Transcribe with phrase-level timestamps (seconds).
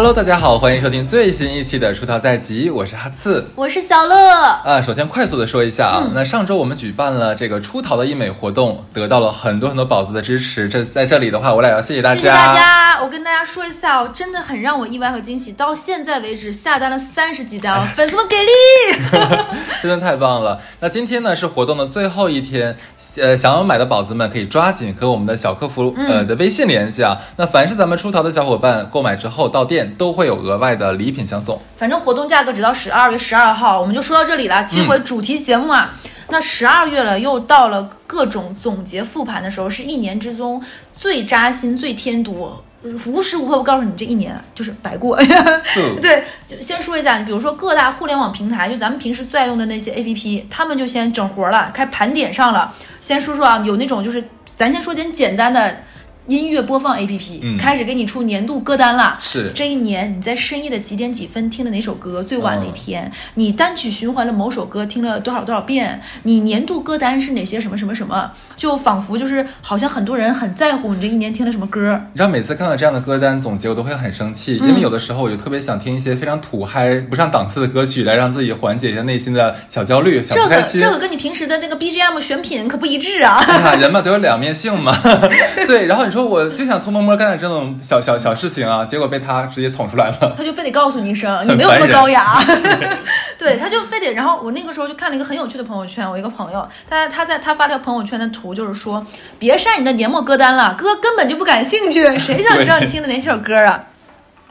[0.00, 3.44] Hello，大家好，欢迎收听最新一期的《出逃在即》，我是哈刺。
[3.54, 4.16] 我是小乐。
[4.16, 10.70] 啊，首先快速的说一下啊，那上周我们举办了这个出逃的医美活动，得到了很多很多宝子的支持。
[10.70, 12.16] 这在这里的话，我俩要谢谢大家。
[12.18, 13.02] 谢谢大家！
[13.02, 15.52] 我跟大家说一下，哦，真的很让我意外和惊喜。
[15.52, 18.50] 到现在为止下单了三十几单，粉丝们给力，
[19.82, 20.58] 真的太棒了。
[20.80, 22.74] 那今天呢是活动的最后一天，
[23.16, 27.18] 呃，想要买的宝子们可以抓紧和我们的小客服呃的微信联系啊。
[27.36, 29.89] 那凡是咱们出逃的小伙伴购买之后到店。
[29.90, 34.64] 都会有额外的礼品相送，反正活动价格直到十二月十二号，我们就说到这里了。
[34.64, 35.94] 接回主题节目啊，
[36.28, 40.62] 那十二月了，又到了各种总结复盘的时候，是一年之中
[40.96, 42.52] 最扎心、最添堵，
[43.06, 45.18] 无时无刻不告诉你这一年就是白过。
[46.00, 52.74] 对，先说一下，你比如说各大互联网平台，就咱们平时最爱用的那些 APP，他们就先整活了，开盘点上了。
[53.00, 55.76] 先说说啊，有那种就是，咱先说点简单的。
[56.26, 59.18] 音乐播放 A P P 开始给你出年度歌单了。
[59.20, 62.22] 是这一年你在深夜的几点几分听的哪首歌？
[62.22, 66.00] 最晚那天你单曲循环了某首歌听了多少多少遍？
[66.22, 68.30] 你年度歌单是哪些什么什么什么？
[68.56, 72.00] 就仿佛就是好像很多人很在乎你这一年听了什么歌。
[72.12, 80.80] 你知道每次看到这样的歌单总结，我都会很生气，因为有的时候我就特别想听一些非常土嗨、不上档次的歌曲，来让自己缓解一下内心的小焦虑、小不开心。
[80.80, 83.40] 这个这个跟你平时的那个 B G M 选品可不一致啊！
[83.80, 84.94] 人嘛都有两面性嘛。
[85.66, 86.26] 对，然后你说。
[86.30, 90.34] 我就想偷摸摸干点这种小小小事情啊，结果被他直接捅出来了。
[90.36, 92.38] 他就非得告诉你一声，你没有那么高雅。
[93.38, 94.12] 对，他就非得。
[94.12, 99.04] 然后我那个时候就看了一个很有趣的朋友圈，我一个朋友，他他在他发条朋友圈的图，就是说
[99.38, 103.82] 别晒你的年末歌单了，哥根本就不感兴趣，谁想知道你听的哪几首歌啊？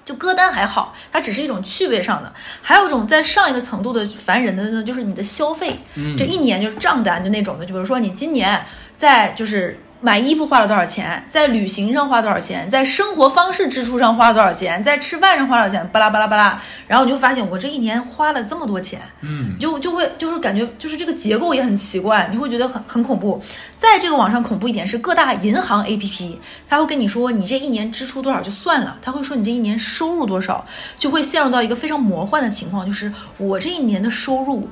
[0.04, 2.34] 就歌单还好，它只是一种趣味上的。
[2.62, 5.80] 还有一种在上一个程度的烦人的呢，就是你的消费，
[6.18, 8.66] 这一年就是账单就那种的，就比如说你今年
[8.96, 9.80] 在就是。
[10.02, 11.22] 买衣服花了多少钱？
[11.28, 12.70] 在旅行上花多少钱？
[12.70, 14.82] 在生活方式支出上花了多少钱？
[14.82, 15.86] 在吃饭上花多少钱？
[15.90, 16.58] 巴拉巴拉巴拉，
[16.88, 23.44] 然后你就发现我这一年花了这么多钱，嗯，就就会就是感觉就是这个结构也很奇怪，你会觉得很很恐怖。
[23.72, 30.66] 在这个网上恐怖一点是各大银行 APP，他会跟你说你这一年支出多少就算了，他会说你这一年收入多少，
[30.98, 34.70] 就会陷入到一个非常魔幻的情况，就是我这一年的收入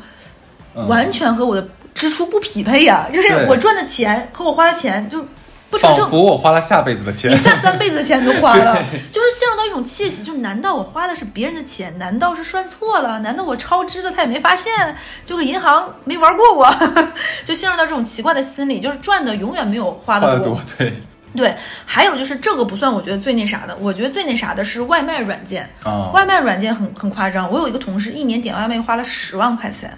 [0.87, 1.67] 完全和我的。
[1.97, 5.25] 支出不匹配呀，就是我赚的钱和我花的钱就
[5.71, 6.01] 不成正。
[6.01, 8.75] 仿佛我花了下辈子的钱，你下三辈子的钱都花了，
[9.11, 11.97] 就是陷入到一种窃喜，就是难道我花的是别人的钱？
[11.97, 13.17] 难道是算错了？
[13.21, 14.95] 难道我超支了他也没发现？
[15.25, 16.71] 就个银行没玩过我，
[17.43, 20.59] 就陷入到这种奇怪的心理，就是赚的永远没有花的多。
[20.77, 21.01] 对
[21.35, 25.67] 对，还有就是这个不算，我觉得最那啥的，我觉得最那啥的是外卖软件
[26.13, 29.97] 外卖软件很很夸张，我有一个同事一年点外卖花了十万块钱。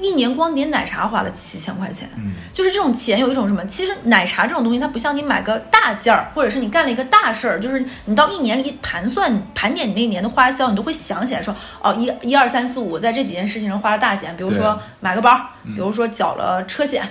[0.00, 3.64] 一年光点奶茶花了七千块钱，嗯，就是这种钱有一种什么？
[3.66, 15.34] 其实奶茶这种东西，它不像你买个大件儿，或者是你干了一个大事儿，就是你到一年里盘算盘点你那一年的花销，你都会想起来说，哦，一一二三四五，在这几件事情上花了大钱，比如说买个包，
[15.64, 17.02] 比如说缴了车险，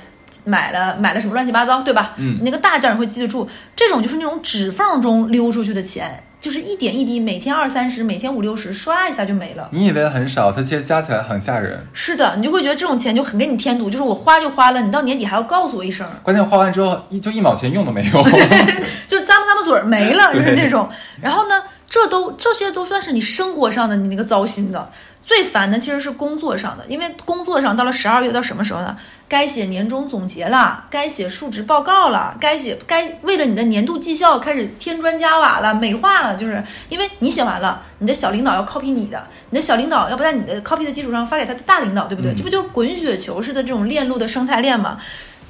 [0.46, 2.14] 买了买了什么乱七八糟，对吧？
[2.18, 6.24] 嗯，那个大件儿你会记得住，这种就是那种指缝中溜出去的钱。
[6.46, 9.68] 就是一点一滴，每天二三十，每天五六十，刷一下就没了。
[9.72, 11.84] 你以为很少，它其实加起来很吓人。
[11.92, 13.90] 是的，你就会觉得这种钱就很给你添堵。
[13.90, 16.08] 就是我花就花了，你到年底还要告诉我一声。
[16.22, 18.24] 关键花完之后，一就一毛钱用都没有，
[19.10, 20.88] 就咂巴咂巴嘴儿没了，就是那种。
[21.20, 24.92] 然后呢，这都这些都算是你生活上的你那个糟心的。
[25.26, 28.96] 最烦的其实是工作上的，因为工作上到了十二月到什么时候呢？
[29.28, 42.36] 该写年终总结了，该写述职报告了，该写该为了你的年度绩效开始添砖加瓦了，美化了，就是因为你写完了，你的小领导要 copy 你的，你的小领导要不在你的 copy 的基础上发给他的大领导，对不对？
[42.36, 45.00] 这不就是滚雪球式的这种链路的生态链吗？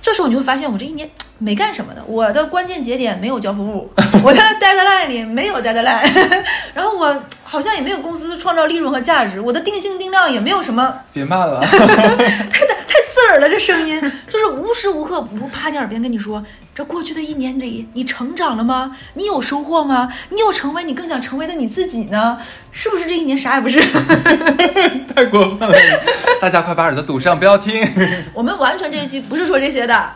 [0.01, 1.09] 这时候你会发现，我这一年
[1.39, 3.91] 没干什么的，我的关键节点没有交付物，
[4.23, 6.07] 我的 deadline 里没有 deadline，
[6.73, 7.23] 然后我
[7.55, 10.93] 好像也没有公司创造利润和价值，我的定性定量也没有什么。
[11.13, 13.97] 别骂了， 太太太刺耳了，这声音
[14.27, 16.43] 就是无时无刻不趴你耳边跟你说，
[16.73, 18.91] 这过去的一年里你成长了吗？
[19.13, 20.11] 你有收获吗？
[20.31, 22.37] 你有成为你更想成为的你自己呢？
[22.73, 23.79] 是不是这一年啥也不是？
[25.15, 25.77] 太过分了，
[26.41, 27.87] 大家快把耳朵堵上，不要听。
[28.35, 30.11] 我们完全这一期不是说这些的。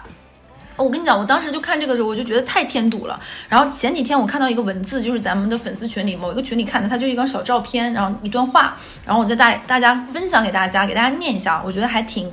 [0.80, 3.20] 我跟你讲，我当时就看这个时候，我就觉得太添堵了。
[3.50, 12.32] 然后前几天我看到一个文字，就是咱们的粉丝群里某一个群里看的，它就一张小照片，然后一段话，然后我再大大家分享给大家，给大家念一下，我觉得还挺，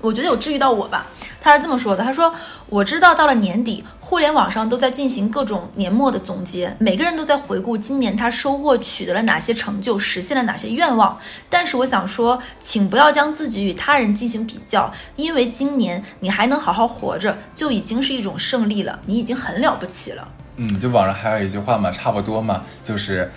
[0.00, 1.06] 我觉得有治愈到我吧。
[1.40, 2.34] 他是这么说的，他说
[2.68, 11.18] ：“我知道到了年底。”互联网上都在进行各种年末的总结，每个人都在回顾今年他收获取得了哪些成就，实现了哪些愿望。
[11.50, 20.26] 但是我想说，请不要将自己与他人进行比较，因为今年你还能好好活着，就已经是一种胜利了，你已经很了不起了。
[20.56, 23.30] 嗯，就网上还有一句话嘛，差不多嘛，就是。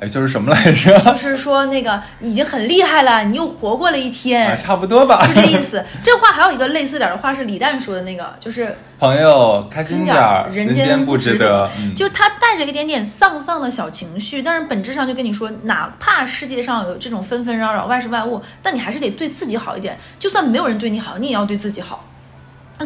[0.00, 0.98] 哎，就是什么来着？
[1.12, 5.84] 就是说那个已经很厉害了，你又活过了一天，差不多吧， 就这意思。
[6.02, 11.68] 这话还有一个类似点的话是李诞说的那个，就是朋友开心点儿，人间不值得。
[11.94, 19.98] 就是他带着一点点丧丧的小情绪，但是本质上就跟你说，哪怕世界上有这种纷纷扰扰、万事万物，但你还是得对自己好一点。
[20.18, 22.06] 就算没有人对你好，你也要对自己好。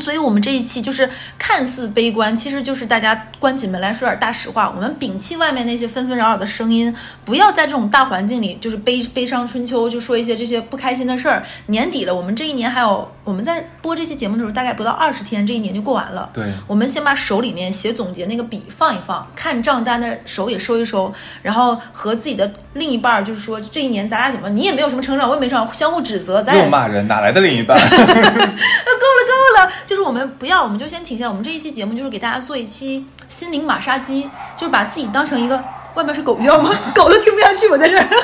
[0.01, 1.09] 所以，我们这一期就是
[1.39, 4.71] 看似悲观，其实就是大家关起门来说点大实话。
[4.75, 6.95] 我们摒弃外面那些纷纷扰扰的声音，
[7.25, 11.43] 不要在这种大环境里就是悲悲伤春秋，就说一些这些不开心的事儿。
[11.67, 16.31] 年底了，我们这一年还有我们在播这期节目的时候，大概不到二十天，这一年就过完了。
[16.35, 21.13] 对，我们先把手里面写总结那个笔放一放，看账单的手也收一收，
[21.43, 26.43] 然后和自己的另一半就是说，这一年咱俩怎么，你也没有什么成长，我也没成长，相互指责。
[26.43, 27.79] 咱又骂人，哪来的另一半？
[27.89, 29.73] 够了，够了。
[29.87, 31.29] 就是我们不要，我们就先停下。
[31.29, 35.63] 我们这一期节目就是给大家做一期心灵马杀鸡，就是把自己当成一个
[35.95, 36.71] 外面是狗叫吗？
[36.95, 38.07] 狗都听不下去，我在这儿。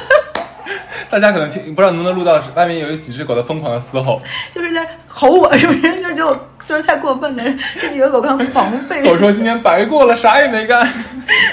[1.11, 4.23] 大家可能听不知道能不能录到，外面有几只狗在疯狂的嘶吼，
[4.53, 5.81] 就是在吼我，是不是？
[5.81, 7.43] 就是觉得我说的太过分了。
[7.81, 9.03] 这几个狗刚狂吠。
[9.05, 10.87] 狗说今天白过了，啥也没干。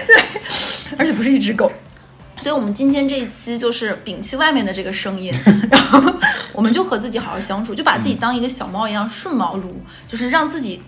[0.06, 0.16] 对，
[1.00, 1.72] 而且不是一只狗。
[2.42, 5.34] 所以，我们今天这一期就是摒弃外面的这个声音，
[5.70, 6.02] 然后
[6.54, 10.82] 我们就和自己好好相处，就把自己当一个小猫一样顺毛撸，就是让自己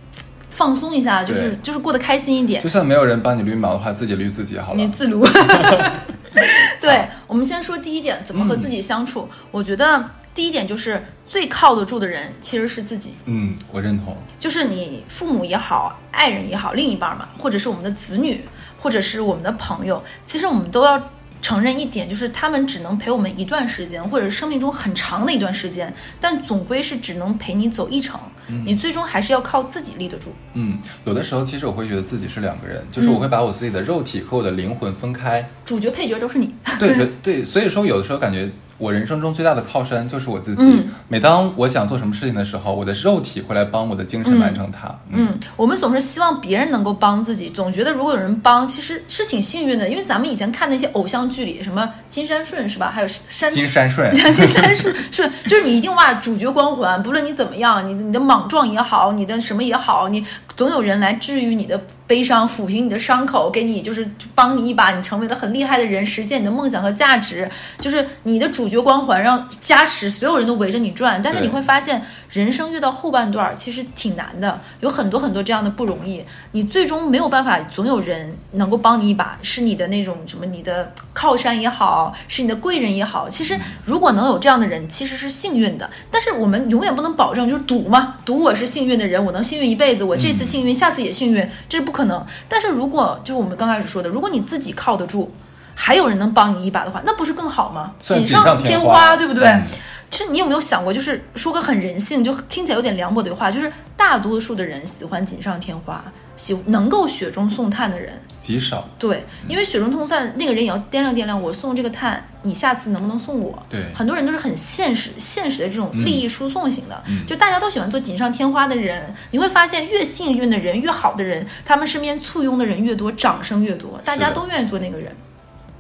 [0.49, 2.63] 放松一下，就是就是过得开心一点。
[2.63, 4.77] 就算没有人帮你捋毛的话，自己捋自己好了。
[4.77, 5.25] 你自撸。
[6.79, 9.27] 对，我们先说第一点，怎么和自己相处？
[9.51, 13.15] 我觉得第一点就是最靠得住的人其实是自己。
[13.25, 14.15] 嗯，我认同。
[14.37, 18.45] 就是你父母也好，爱人也好，另一半嘛，或者是我们的子女，
[18.79, 21.01] 或者是我们的朋友，其实我们都要。
[21.41, 28.19] 承认一点，就是他们只能陪我们一段时间，或者生命中很长的一段时间，但总归是只能陪你走一程。
[28.65, 30.33] 你最终还是要靠自己立得住。
[30.53, 35.47] 嗯，有的时候其实我会觉得自己是两个人，就是我会把我自己的肉体和我的灵魂分开。
[35.63, 36.53] 主角配角都是你。
[36.80, 38.50] 对 对，所以说有的时候感觉。
[38.79, 40.83] 我人生中最大的靠山就是我自己。
[41.07, 44.89] 每当我想做什么事情的时候，我的肉体会来帮我的精神完成它。
[45.09, 49.87] 嗯，我们总是希望别人能够帮自己，总觉得如果有人帮，其实是挺幸运的。
[49.87, 52.89] 因为咱们以前看那些偶像剧里，什么金山顺是吧？
[52.91, 60.25] 还有山金山顺， 金山顺顺，就是你一定哇，主角光环，不论你怎么样，你你的莽撞也好，你的什么也好，你
[60.55, 61.79] 总有人来治愈你的。
[62.09, 67.47] 悲伤抚平你的伤口，给你就是帮你一把，你成为了很厉害的人，实现你的梦想和价值，
[67.79, 71.21] 就是你的主角光环，让加持所有人都围着你转。
[71.21, 76.25] 但是你会发现，人生越到后半段，其实挺难的，有很多很多这样的不容易。
[76.53, 83.29] 你最终没有办法，总有人能够帮你一把，是你的那种什么，你的靠山也好，是你的贵人也好。
[83.29, 85.88] 其实如果能有这样的人，其实是幸运的。
[86.09, 91.98] 但是我们永远不能保证，就是赌嘛，赌我是幸运的人，我能幸运一辈子，我这次幸运，下次也幸运，这是不可。
[91.99, 95.29] 可能，但是如果就我们刚开始说的，如果你自己靠得住，
[95.75, 97.91] 还有人能帮你一把的话，那不是更好吗？
[97.99, 99.61] 锦上添花，对不对？
[100.09, 106.01] 其实你有没有想过，就是说个很人性，就听起来有点凉薄的话，就是大多数的人喜欢锦上添花。
[106.39, 113.62] 喜能够雪中送炭的人极少，对，因为雪中送炭那个人也要掂量掂量，我送这个炭，你下次能不能送我？
[113.69, 119.13] 对，很多人都是很现实、现实的这种利益输送型的，就大家都喜欢做锦上添花的人。
[119.31, 125.13] 你会发现，越幸运的人、越好的人，他们身边簇拥的人越多，掌声越多，大家都愿意做那个人。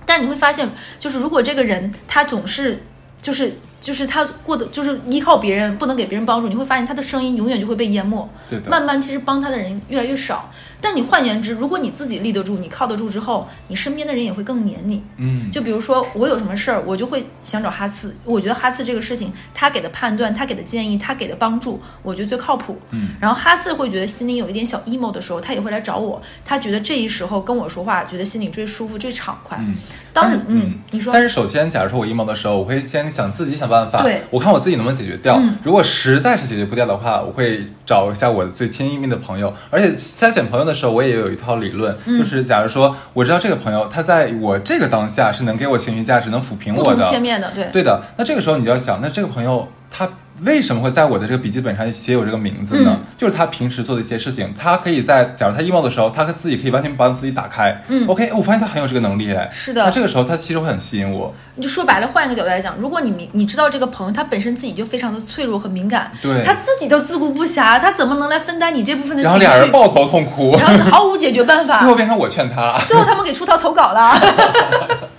[0.05, 0.69] 但你会发现，
[0.99, 2.83] 就是如果这个人他总是
[3.21, 3.57] 就是。
[3.79, 8.29] 就是他过的，就是依靠别人，不能给别人帮助，你会发现他的声音永远就会被淹没。
[8.49, 8.69] 对的。
[8.69, 10.51] 慢慢，其实帮他的人越来越少。
[10.81, 15.03] 但你换言之，如果你自己立得住，你靠得住之后，你身边的人也会更黏你。
[15.17, 15.51] 嗯。
[15.51, 18.15] 就比如说我有什么事儿，我就会想找哈次。
[18.23, 22.79] 我觉得哈次这个事情，他给的判断，他给的建议，他给的帮助，我觉得最靠谱。
[22.91, 23.09] 嗯。
[23.19, 26.21] 然后哈次会觉得心里有一点小 emo 的时候，他也会来找我。
[26.45, 29.57] 他觉得这一时候跟我说话，觉得心里最舒服、最畅快。
[29.59, 29.75] 嗯。
[30.11, 31.13] 当嗯，你说。
[31.13, 34.01] 但是首先，假如说我 emo 的时候，我会先想自己想办法。
[34.01, 34.23] 对。
[34.29, 35.39] 我看我自己能不能解决掉。
[35.61, 39.51] 如果实在是解决不掉的话，我会找一下我最亲密的朋友。
[39.71, 47.01] 而且筛选朋友的时候，我也有一套理论，就是假如说我知道这个朋友他在我这个当下是能给我情绪价值、能抚平我的。
[47.01, 47.65] 切面的，对。
[47.73, 47.99] 对的。
[48.17, 50.07] 那这个时候你就要想，那这个朋友他。
[50.43, 52.99] 为什么会在我的这个笔记本上写有这个名字呢？
[53.17, 57.83] 就是他平时做的一些事情，他可以在假如他 emo 的时候，他自己可以完全把自己打开。
[57.87, 59.83] 嗯，OK，我发现他很有这个能力，是的。
[59.83, 61.33] 那这个时候他其实会很吸引我。
[61.55, 69.39] 你就说白了，换一个角度来讲，如果你明你知道这个朋友他本身自己就非常的脆弱和敏感，对，他自己都自顾不暇，他怎么能来分担你这部分的情绪？
[69.43, 74.97] 然后俩人抱头痛哭，然后毫无解决办法， 最后变成我劝他，最后他们给出逃投稿了，对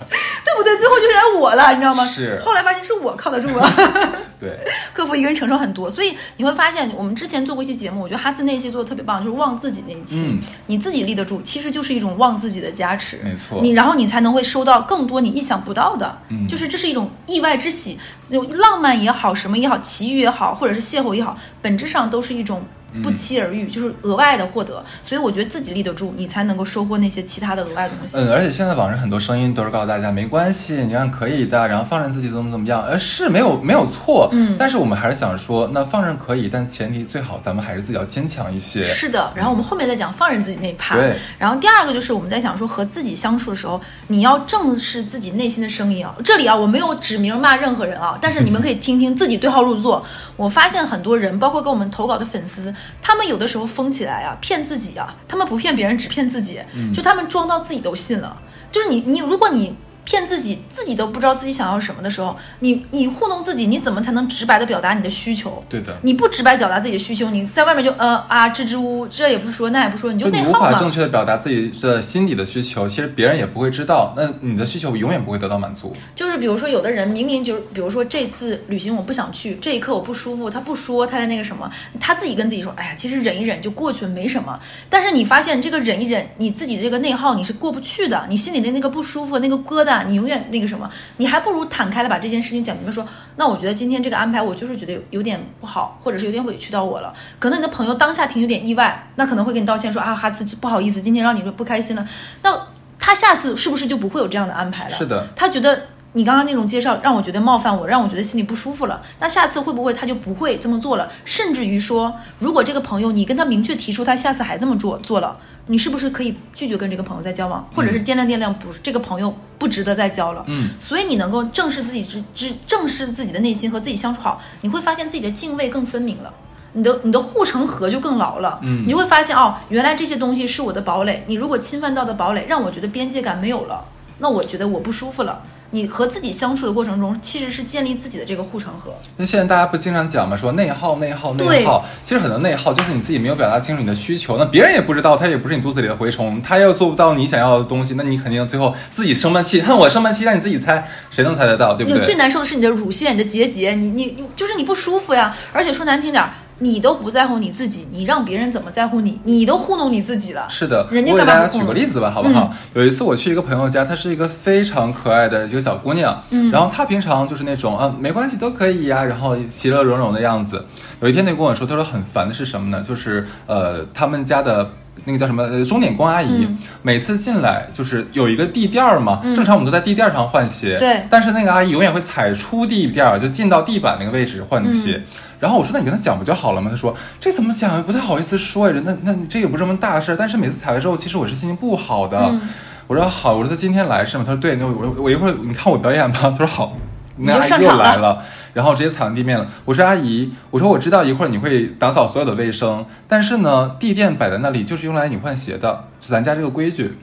[0.61, 0.77] 不对？
[0.77, 2.05] 最后就变成我了，你知道吗？
[2.05, 2.39] 是。
[2.43, 3.71] 后来发现是我靠得住了。
[4.41, 4.57] 对，
[4.91, 22.65] 克服一个人承受很多，所以你会发现，我们之前做过一期节目，我觉得哈斯那一期做的特别棒，就是忘自己那一期，嗯你自己立得住，其实就是一种忘自己的加持，没错你然后你才能会收到更多你意想不到的，嗯就是这是一种意外之喜，就浪漫也好，什么也好，奇遇也好，或者是邂逅也好，本质上都是一种。
[23.03, 28.17] 不期而遇，就是额外的获得，所以我觉得自己立得住，你才能够收获那些其他的额外的东西。
[28.17, 38.83] 嗯，而且现在网上很多声音都是告诉大家没关系，你看可以的，然后放任自己怎么怎么样，呃是没有没有错，嗯但是我们还是想说，那放任可以，但前提最好咱们还是自己要坚强一些。
[38.83, 40.95] 是的，然后我们后面再讲放任自己那一趴。
[40.95, 46.13] 对然后第二个就是我们在想说和自己相处的时候，你要正视自己内心的声音啊。
[46.23, 50.05] 这里啊，我没有指名骂任何人啊，但是你们可以听听自己对号入座。
[50.35, 56.59] 我发现很多人，包括给我们投稿的粉丝，他们有的时候疯起来啊，骗自己啊，他们不骗别人，只骗自己，
[56.93, 58.41] 就他们装到自己都信了。
[58.71, 59.75] 就是你你，如果你
[60.11, 65.63] 骗自己，自己都不知道自己想要什么的时候，你你糊弄自己，你怎么才能直白的表达你的需求？
[65.69, 70.71] 对的你不直白表达自己的需求，你在外面就呃啊支支吾吾，这也不说那也不说，你就就你无内耗嘛。
[70.73, 75.95] 法正确的表达自己的心底的需求，其实别人也不会知道，那你的需求永远不会得到满足。
[76.13, 84.59] 就是比如说，有的人明明就是，比如说这次旅行我不想去，这一刻我不舒服，他不说，他在那个什么，他自己跟自己说，哎呀，其实忍一忍就过去了，没什么。
[84.89, 93.05] 但是你发现这个忍一忍，你自己这个内耗你是过不去的，你心里的那个不舒服、那个疙瘩，你永远那个什么，你还不如坦开的把这件事情讲明白，说，
[93.35, 97.13] 那我觉得今天这个安排我就是觉得有有点不好，或者是有点委屈到我了。
[97.39, 102.07] 可能你的朋友当下挺有点意外，那可能会跟你道歉说啊，哈斯不好意思，今天让你不开心了。
[102.41, 102.67] 那
[102.99, 104.95] 他下次是不是就不会有这样的安排了？
[104.95, 109.01] 是的，他觉得你刚刚那种介绍让我觉得冒犯我，让我觉得心里不舒服了。
[109.19, 111.09] 那下次会不会他就不会这么做了？
[111.23, 115.37] 甚至于说，如果这个朋友你跟他明确提出他下次还这么做做了，
[115.67, 120.43] 你是不是可以拒绝跟这个朋友再交往，或者是掂量掂量，不，这个朋友不值得再交了。
[120.47, 126.33] 嗯，所以你能够正视自己之之正视自己的内心和自己相处好，你会发现自己的敬畏更分明了。
[126.73, 131.23] 你的你的护城河就更牢了，嗯你会发现哦，原来这些东西是我的堡垒。
[131.27, 133.85] 你如果侵犯到的堡垒，让我觉得边界感没有了，
[134.19, 135.41] 那我觉得我不舒服了。
[135.71, 138.93] 你和自己相处的过程中，其实是建立自己的这个护城河。
[139.17, 141.85] 那现在大家不经常讲嘛，说内耗、内耗、内对耗。
[142.03, 149.61] 其实很多内耗就是你自己没有表达清楚你的需求，那别人也不知道，他也不是你肚子里的蛔虫，他又做不到你想要的东西，那你肯定最后自己生闷气。
[149.61, 152.15] 哼，我生闷气，让你自己猜，谁能猜得到，对不你最？
[152.15, 155.35] 难受的是你的乳腺、你的结节，你你你就是你不舒服呀。
[155.53, 159.19] 而且说难听点儿，你都不在乎你自己，你让别人怎么在乎你？
[159.23, 160.45] 你都糊弄你自己了。
[160.47, 162.53] 是的，人家我给大家举个例子吧，好不好？
[162.73, 170.63] 有一次我去一个朋友家，她是一个非常可爱的一个小姑娘，嗯，然后她平常就是那种啊，没关系都可以呀、然后其乐融融的样子。
[171.01, 172.83] 有一天，她就跟我说，她说很烦的是什么呢？
[172.87, 174.69] 就是呃，他们家的。
[175.05, 175.41] 那个叫什么？
[175.43, 184.97] 呃钟点工阿姨、嗯每次进来就是有一个地垫儿嘛，正常我们都在地垫儿上换鞋，对但是那个阿姨永远会踩出地垫儿，就进到地板那个位置换鞋。
[184.97, 185.03] 嗯
[185.41, 188.81] 然后我说：“那你跟他讲不就好了吗？”他说：“这怎么讲也不太好意思说呀。
[188.85, 192.29] 那那这也不是什么大事儿，但是每次踩完之后，其实我是心情不好的。
[192.31, 192.39] 嗯
[192.87, 196.19] 我说：“好。”我说：“他今天来是吗？”他说：“对。”那我我我一会儿你看我表演吧？
[196.21, 196.77] 他说：“好。”
[197.17, 198.21] 那阿姨又来了，
[198.53, 199.47] 然后直接踩完地面了。
[199.65, 206.97] 我说：“阿姨，我说我知道一会儿你会打扫所有的卫生，但是呢，地垫摆在那里就是用来你换鞋的，是咱家这个规矩。”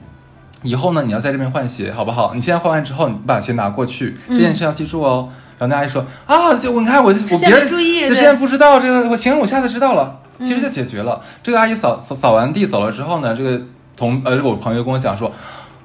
[0.61, 2.33] 以后呢，你要在这边换鞋，好不好？
[2.35, 5.29] 你现在换完之后，你把鞋拿过去，这件事要记住哦。
[5.59, 11.21] 然后那阿姨说啊，就我你看我我别人没注意对之前不知道这个，我行，我下次知道了，其实就解决了。
[11.43, 13.61] 这个阿姨扫扫扫完地走了之后呢，这个
[13.95, 15.31] 同呃我朋友跟我讲说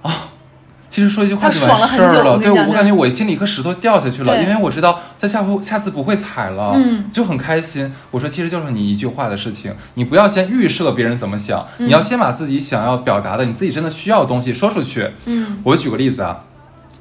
[0.00, 0.30] 啊。
[0.90, 7.92] 其实说一句话就完事儿了，对我感觉我心里一颗石头掉下去了，因为我知道在下回下次不会踩了，嗯，就很开心。
[8.12, 15.10] 我说其实就是你一句话的事情，你不要先预设别人怎么想，嗯你要先把自己想要表达的，你自己真的需要的东西说出去。
[15.24, 16.38] 嗯，我举个例子啊，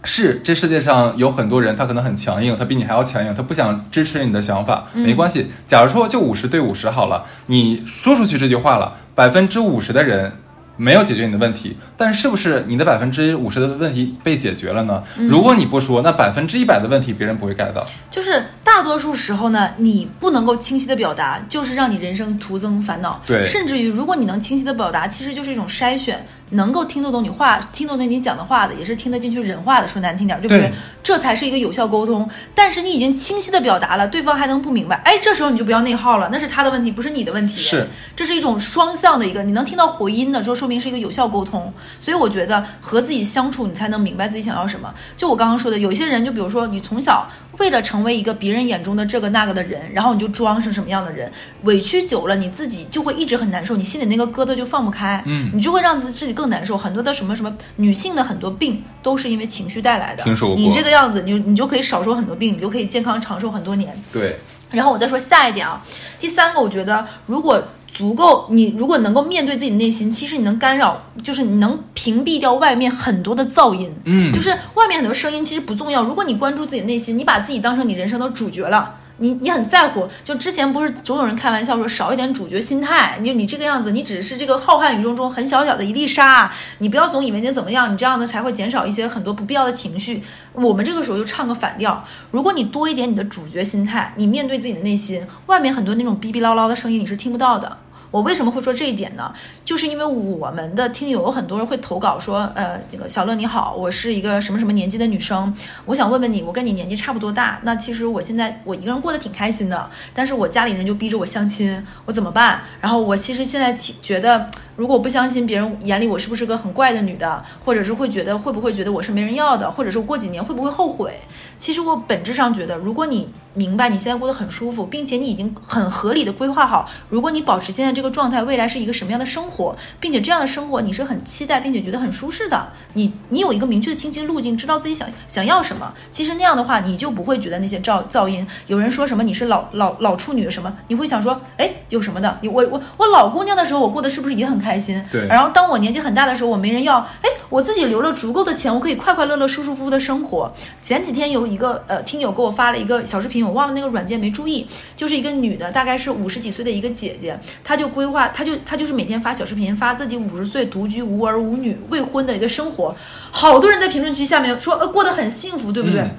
[0.03, 5.47] 是这世界上有很多人，他可能很强硬，他比你还要强硬，他不想支持你的想法，嗯没关系。
[5.65, 10.31] 假如说就五十对五十好了，你说出去这句话了，百分之五十的人。
[10.75, 15.03] 没有解决你的问题，但是不是你的百分之五十的问题被解决了呢？
[15.17, 17.85] 嗯如果你不说，那百分之一百的问题别人不会 get 到。
[18.09, 23.21] 就是大多数时候呢，你不能够清晰的表达，就是让你人生徒增烦恼。
[23.25, 29.87] 对甚至于如果你能清晰的表达，其实就是一种筛选，能够听得懂你话、听得懂你讲的话的，也是听得进去人话的。
[29.87, 30.69] 说难听点儿，对不对？
[30.69, 32.27] 对这才是一个有效沟通。
[32.55, 37.57] 但是你已经清晰的表达了，对方还能不明白，哎，这时候你就不要内耗了，那是他的问题，不是你的问题。
[37.57, 41.73] 是，这是一种双向的一个，你能听到回音的，就说明是一个有效沟通。
[41.99, 44.93] 所以我觉得和自己相处，你才能明白自己想要什么。
[45.17, 51.29] 就我刚刚说的，有一些人，就比如说你从小为了成为一个别人眼中的这个那个的人，然后你就装成什么样的人，
[51.63, 56.77] 委屈久了，你自己就会一直很难受，你心里那个疙瘩就放不开，嗯你就会让自自己更难受。
[56.77, 60.23] 很多的什么什么女性的很多病都是因为情绪带来的。
[60.23, 63.95] 听说过你这个样子，你就你就可以少受很多病，你就可以健康长寿很多年。
[64.11, 64.37] 对，
[64.71, 65.83] 然后我再说下一点啊，
[66.19, 67.61] 第三个，我觉得如果
[67.93, 73.93] 足够，你如果能够面对自己内心，其实你能干扰，就是你能屏蔽掉外面很多的噪音。
[74.05, 78.95] 嗯就是外面很多声音其实不重要，如果你关注自己内心，你把自己当成你人生的主角了。
[79.17, 90.23] 你你很在乎，就之前不是总有人开玩笑说少一点主角心态，你你这个样子，你只是这个浩瀚宇宙中很小小的一粒沙，你不要总以为你怎么样，你这样呢才会减少一些很多不必要的情绪。
[90.53, 97.77] 我们这个时候就唱个反调，如果你多一点你的主角心态，你面对自己的内心，外面很多那种逼逼唠唠的声音你是听不到的。
[98.13, 99.33] 我为什么会说这一点呢？
[99.65, 105.51] 就是因为我们的听友有很多人会投稿说，呃，那个小乐你好，我是一个什么什么年纪的女生，
[105.85, 112.61] 我想问问你，我跟你年纪差不多大，那其实我现在我一个人过得挺开心的，但是我家里人就逼着我相亲，我怎么办？
[112.79, 121.19] 然后我其实现在挺觉得，如果不相信，别人眼里我是不是个很怪的女的，或者是会觉得会不会觉得我是没人要的，或者是过几年会不会后悔？
[121.59, 135.93] 其实我本质上觉得，如果你明白你现在过得很舒服，并且你已经很合理的规划好，如果你保持现在这个状态，未来是一个什么样的生活，并且这样的生活你是很期待，并且觉得很舒适的，你你有一个明确的清晰路径，知道自己想想要什么。
[136.09, 138.45] 其实那样的话，你就不会觉得那些噪噪音。
[138.67, 142.37] 有人说什么你是老老老处女什么，你会想说，哎，有什么的？
[142.41, 145.03] 你我我我老姑娘的时候，我过得是不是也很开心？
[145.11, 150.51] 对然后当我年纪很大的时候，我没人要，哎，我自己留了足够的钱，我可以快快乐乐、舒舒服服的生活。
[150.81, 154.65] 前几天有一个呃听友给我发了一个小视频，我忘了那个软件没注意，
[154.95, 162.95] 就是一个女的，大概是五十几岁的一个姐姐，她就规划，她就她就是每天发小视频，发自己五十岁独居、无儿无女、未婚的一个生活，
[163.31, 166.01] 好多人在评论区下面说，呃，过得很幸福，对不对？
[166.01, 166.11] 嗯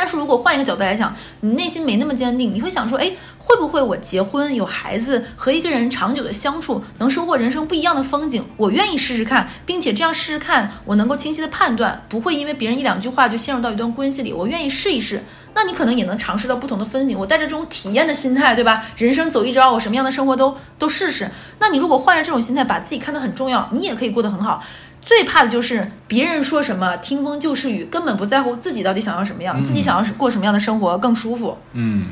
[0.00, 8.44] 但是如果换一个角度来想，你内心没那么坚定，你会想说，哎，会不会我结婚有孩子，和一个人长久的相处，能收获人生不一样的风景？
[8.56, 14.32] 我愿意试试看，并且这样试试看，我能够清晰的判断，不会因为别人一两句话就陷入到一段关系里。
[14.32, 15.20] 我愿意试一试，
[15.52, 17.18] 那你可能也能尝试到不同的风景。
[17.18, 18.84] 我带着这种体验的心态，对吧？
[18.96, 21.28] 人生走一遭，我什么样的生活都都试试。
[21.58, 24.62] 那你如果换着这种心态，把自己看得很重要，你也可以过得很好。
[25.08, 31.56] 最怕的就是别人说什么听风就是雨，根本不在乎自己到底想要什么样，自己想要是过什么样的生活更舒服。
[31.72, 32.08] 嗯，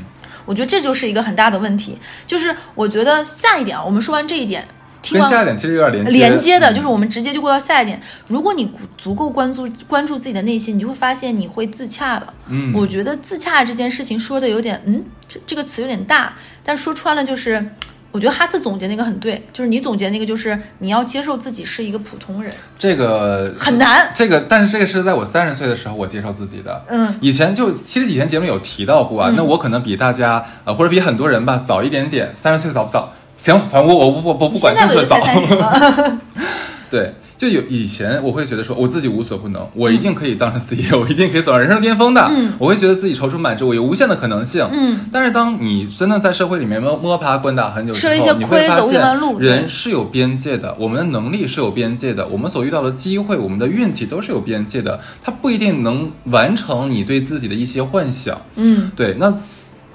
[0.47, 1.99] 我觉得这就是一个很大的问题。
[2.27, 4.67] 就是我觉得下一点啊，我们说完这一点，
[5.03, 8.01] 听完跟下一点其实有点连接连接的，嗯就是我们直接就过到下一点。
[8.29, 12.33] 如果你足够关注关注自己的内心，你就会发现你会自洽了。
[12.49, 17.73] 嗯我觉得自洽这件事情说的有点，嗯，这这个词有点大，但说穿了就是。
[18.17, 24.11] 我觉得哈茨总结那个很对，就是你总结那个，就是你要接受自己是一个普通人，这个很难。
[24.15, 26.83] 这个，但是这个是在我三十岁的时候我接受自己的。
[26.89, 33.13] 嗯，以前就其实以前节目有提到过啊，那我可能比大家呃或者比很多人吧早一点点，三十岁早不早？
[33.37, 35.35] 行，反正我我我我我不管现在我就是早就才。
[35.35, 36.19] 三十了。
[36.90, 42.25] 对，就有以前我会觉得说我自己无所不能，我一定可以当上 CEO，、我一定可以走上人生巅峰的。
[42.31, 44.66] 嗯我会觉得自己踌躇满志，我有无限的可能性。
[44.72, 58.40] 嗯，但是当你真的在社会里面摸摸爬滚打很久之后，吃了一些你会发现路人是有边界的，我们的能力是有边界的，我们所遇到的机会，我们的运气都是有边界的，它不一定能完成你对自己的一些幻想。
[58.55, 59.33] 嗯对，那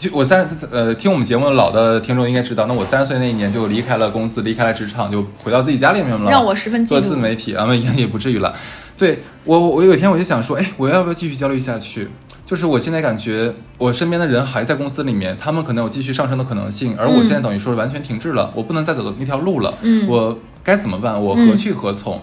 [0.02, 6.28] 就我三十呃，听我们节目的老的听众应该知道，那我三十岁那一年就离开了公司，离开了职场，就回到自己家里面了。
[6.28, 7.16] 让我十分嫉做自。
[7.16, 8.52] 媒体啊，也 也不至于了。
[8.98, 12.10] 对我，我我有一天我就想说，哎，我要不要继续焦虑下去？
[12.48, 19.72] 就是我现在感觉我身边的人还在公司里面，他们可能有继续上升的可能性，而我现在等于说是完全停滞了，我不能再走的那条路了。
[19.82, 21.22] 嗯我该怎么办？
[21.22, 22.20] 我何去何从？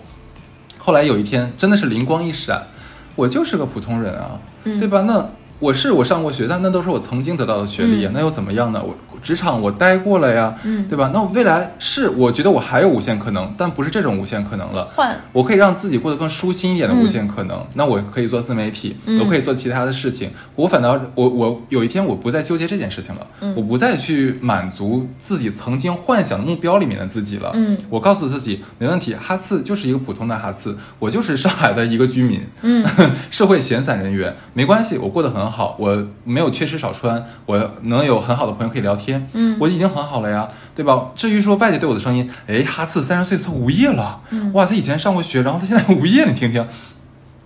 [0.79, 2.67] 后来有一天真的是灵光一闪，
[3.15, 5.03] 我就是个普通人啊，嗯对吧？
[5.03, 8.83] 那我是我上过学，但那都是我曾经得到的学历啊，嗯那又怎么样呢？
[8.87, 11.11] 我职场我待过了呀，嗯对吧？
[11.13, 14.85] 那未来是我觉得我还有无限可能，但不是这种无限可能了。
[14.95, 17.67] 换我可以让自己过得更舒心一点的无限可能。
[17.75, 20.31] 那我可以做自媒体，嗯我可以做其他的事情。
[20.55, 27.51] 我反倒我我有一天我不再纠结这件事情了，嗯我不再去满足自己曾经幻想的目标里面的自己了。
[27.55, 32.87] 嗯我告诉自己没问题，哈次就是一个普通的哈次，我就是上海的一个居民，嗯，
[33.33, 35.48] 社会闲散人员，没关系，我过得很好，
[35.79, 41.11] 我没有缺吃少穿，我能有很好的朋友可以聊天，嗯我已经很好了呀，对吧？
[41.15, 46.67] 至于说外界对我的声音，哎，哈次三十岁他无业了，嗯哇，他以前上过学，然后他现在无业，你听听。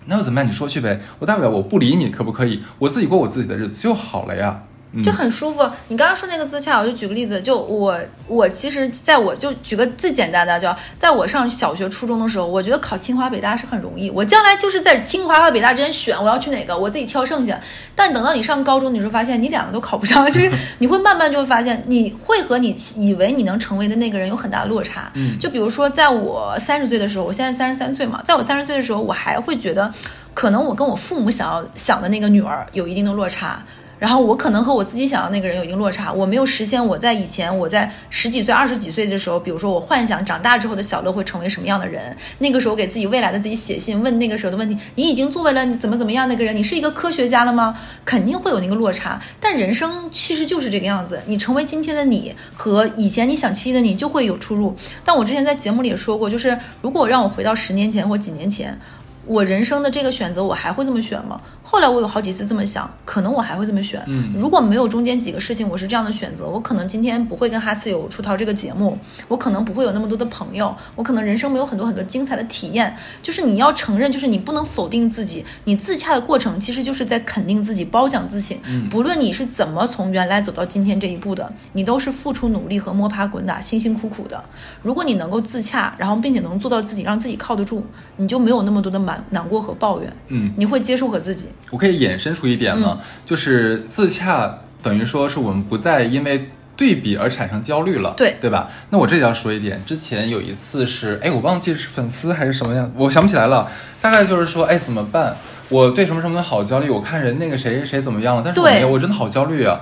[0.07, 0.47] 那又怎么办？
[0.47, 2.61] 你说去呗，我大不了我不理你，可不可以？
[2.81, 4.63] 我自己过我自己的日子就好了呀。
[5.03, 5.69] 就很舒服。
[5.89, 17.59] 你刚刚说那个自洽，我就举个例子，就我我其实在我就举个最简单的，叫在我上小学初中的时候，我觉得考清华北大是很容易，我将来就是在清华和北大之间选，我要去哪个，我自己挑剩下。
[17.95, 25.11] 但等到你上高中，你就发现你两个都考不上，就是 你会慢慢就会发现，你会和你以为你能成为的那个人有很大的落差。
[25.15, 29.93] 嗯就比如说，在我三十岁的时候，我现在三十三岁嘛，在我三十岁的时候，我还会觉得，
[30.35, 33.63] 可能我跟我父母想要想的那个女儿有一定的落差。
[34.03, 47.79] 然后我可能和我自己想要那个人有一定落差，我没有实现我在以前我在十几岁、二十几岁的时候，比如说我幻想长大之后的小乐会成为什么样的人，那个时候给自己未来的自己写信，问那个时候的问题：你已经作为了怎么怎么样那个人，你是一个科学家了吗？
[48.05, 49.23] 肯定会有那个落差。
[49.39, 54.75] 但人生其实就是这个样子，你成为今天的你和以前你想期的你就会有出入。
[55.05, 58.77] 但我之前在节目里也说过，就是如果让我回到十年前或几年前。
[59.25, 61.41] 我人生的这个选择，我还会这么选吗？
[61.73, 63.99] 后来我有好几次这么想，可能我还会这么选。
[64.07, 72.95] 嗯如果没有中间几个事情，我是这样的选择，我可能今天不会跟哈斯有出逃这个节目，我可能不会有那么多的朋友，我可能人生没有很多很多精彩的体验。
[73.23, 78.61] 就是你要承认，就是你不能否定自己，你自洽的过程其实就是在肯定自己、褒奖自己。
[78.67, 84.45] 嗯不论你是怎么从原来走到今天这一步的，你都是付出努力和摸爬滚打、辛辛苦苦的。
[84.83, 87.83] 如果你能够自洽，然后并且能做到自己，让自己靠得住，
[88.19, 91.47] 你就没有那么多的难难过和抱怨，嗯，你会接受和自己。
[91.71, 92.99] 我可以衍生出一点吗？
[93.25, 98.69] 就是自洽等于说是我们不再因为对比而产生焦虑了，对对吧？
[98.91, 103.71] 那我这里要说一点，之前有一次是，哎，我忘记是粉丝还是什么样，我想不起来了。
[104.01, 105.37] 大概就是说，哎，怎么办？
[105.69, 109.81] 我对什么什么好焦虑，我看人那个谁谁谁怎么样了，但是我对没有，我真的好焦虑啊！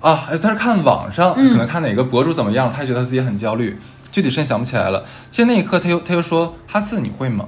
[0.00, 3.78] 啊，但是看网上，嗯可能看哪个博主怎么样，他觉得自己很焦虑，
[4.12, 5.04] 具体真想不起来了。
[5.30, 7.46] 其实那一刻，他又他又说：“哈次，你会吗？”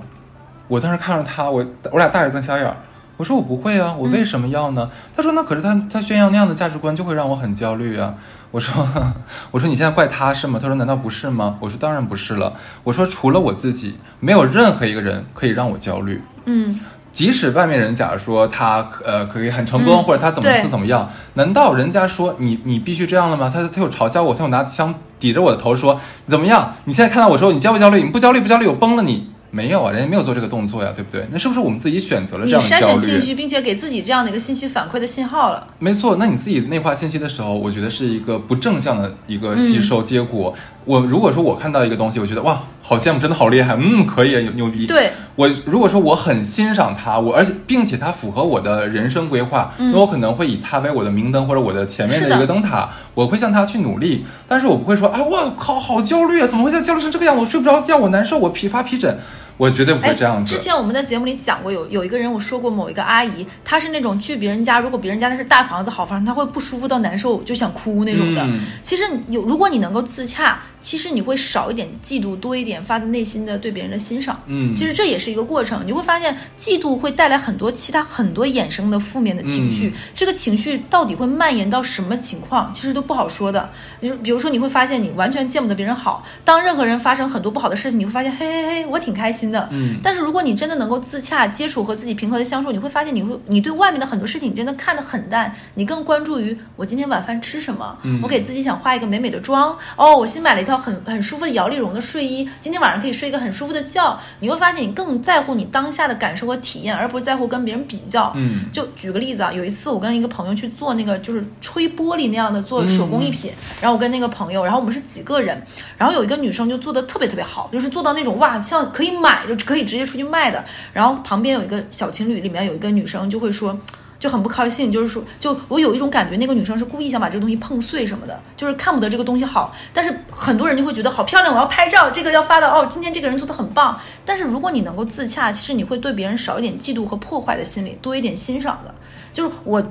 [0.69, 2.77] 我当时看着他，我我俩大眼瞪小眼儿，
[3.17, 4.91] 我说我不会啊，我为什么要呢？
[5.17, 8.15] 他说那可是他他宣扬那样的价值观就会让我很焦虑啊。
[8.51, 8.87] 我说
[9.51, 10.59] 我说你现在怪他是吗？
[10.61, 11.57] 他说难道不是吗？
[11.61, 12.53] 我说当然不是了。
[12.85, 16.23] 我说除了我自己，没有任何一个人可以让我焦虑。
[16.45, 16.79] 嗯，
[17.11, 23.51] 即使外面人假如说他呃可以很成功，嗯或者他怎么对怎么样，难道人家说你你必须这样了吗？
[23.53, 25.99] 他他有嘲笑我，他有拿枪抵着我的头说
[26.29, 26.75] 怎么样？
[26.85, 28.03] 你现在看到我之后，你焦不焦虑？
[28.03, 29.31] 你不焦虑不焦虑，我崩了你。
[29.57, 31.27] 没有啊，人家没有做这个动作呀，对不对？
[31.31, 33.21] 那是不是我们自己选择了这你样的焦筛选信？
[33.23, 35.67] 息，并且给自己这样的一个信息反馈的信号了。
[35.79, 40.55] 没错，那你自己内化信息的时候，我觉得是一个不正向的一个吸收结果。
[40.85, 44.87] 我如果说我看到一个东西，我觉得哇，好羡慕，真的好厉害，嗯，可以，牛牛逼。
[44.87, 54.25] 对，我如果说我很欣赏他，我而且并且他符合我的人生规划，那我可能会以他为我的明灯或者我的前面的一个灯塔，我会向他去努力。
[54.47, 57.41] 但是我不会说啊，我靠，好焦虑啊，怎么会焦虑成这个样子？
[57.41, 59.19] 我睡不着觉，我难受，我疲乏皮疹，
[59.57, 60.55] 我绝对不会这样子。
[60.55, 68.43] 哎之前我们在节目里讲过，有有一个人我说过，某一个阿姨，她是那种去别人家，如果别人家的是大房子、好房子，她会不舒服到难受，就想哭那种的。
[68.45, 74.41] 嗯其实有，如果你能够自洽，其实你会少一点嫉妒，多一点发自内心的对别人的欣赏。
[74.47, 83.71] 嗯其实这也是一个过程，你会发现嫉妒会带来很多其他很多衍生的负面的情绪，嗯这个情绪到底会蔓延到什么情况，其实都不好说的。
[84.01, 89.69] 你，比如说你会发现你完全见不得别人好，当任何人发生很多不好的事情，你会发现嘿嘿嘿，我挺开心的。
[89.73, 104.19] 嗯但是如果你真的能够自洽、接触和自己平和的相处，你会发现你会你对外面的很多事情你真的看得很淡，你更关注于我今天晚饭吃什么，嗯我给自己想化一个美美的妆，哦，我新买了一套很很舒服的摇粒绒的睡衣，今天晚上可以睡一个很舒服的觉。
[104.41, 108.33] 你会发现你更在乎你当下的感受和体验，而不是在乎跟别人比较。
[108.37, 115.61] 嗯就举个例子啊，有一次我跟一个朋友去做那个就是吹玻璃那样的做手工艺品，然后我跟那个朋友，然后我们是几个人，
[115.99, 120.65] 然后有一个女生就做的特别特别好，就是做到那种哇，像可以买就可以直接出去卖的。
[120.93, 123.79] 然后旁边有一个小情侣，里面有一个女生就会说。
[124.19, 129.77] 就很不高兴，就是说，就我有一种感觉，那个女生是故意想把这个东西碰碎什么的，就是看不得这个东西好。
[129.93, 134.01] 但是很多人就会觉得好漂亮，我要拍照，这个要发到哦，今天这个人做的很棒。
[134.25, 138.95] 但是如果你能够自洽，其实你会对别人少一点嫉妒和破坏的心理，多一点欣赏的。
[139.35, 139.87] 就是我。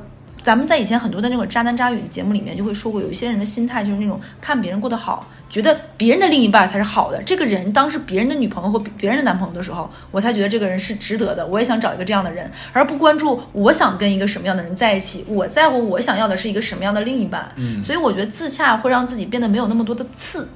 [0.46, 7.20] 咱们在以前很多的那种渣男渣女的节目里面就会说过，有一些人的心态就是那种看别人过得好，觉得别人的另一半才是好的。
[7.24, 11.48] 这个人当是别人的女朋友或别人的男朋友的时候，我才觉得这个人是值得的。
[11.48, 15.26] 我也想找一个这样的人，而不关注我想跟一个什么样的人在一起。
[15.28, 17.52] 我在乎我想要的是一个什么样的另一半。
[17.56, 20.48] 嗯所以我觉得自洽会让自己变得没有那么多的刺。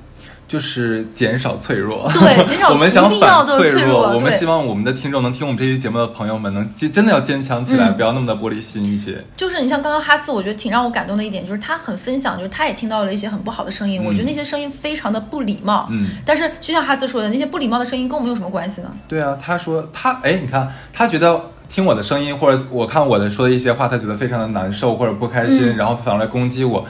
[0.49, 9.23] 就是减少脆弱，对减少 我们想不必要反的脆弱我们希望我们的听众能听我们这期节目的朋友们能坚真的要坚强起来，嗯不要那么的玻璃心一些。
[9.38, 15.88] 就是你像刚刚哈斯，我觉得挺让我感动的一点，就是他很分享，就是他也听到了一些很不好的声音，我觉得那些声音非常的不礼貌。
[15.91, 18.91] 嗯，但是就像哈斯说的，那些不礼貌的声音跟我们有什么关系呢？
[19.07, 26.83] 对啊，他说他哎，你看他觉得听我的声音，或者我看我的说的一些话，他觉得非常的难受或者不开心，然后他反过来攻击我。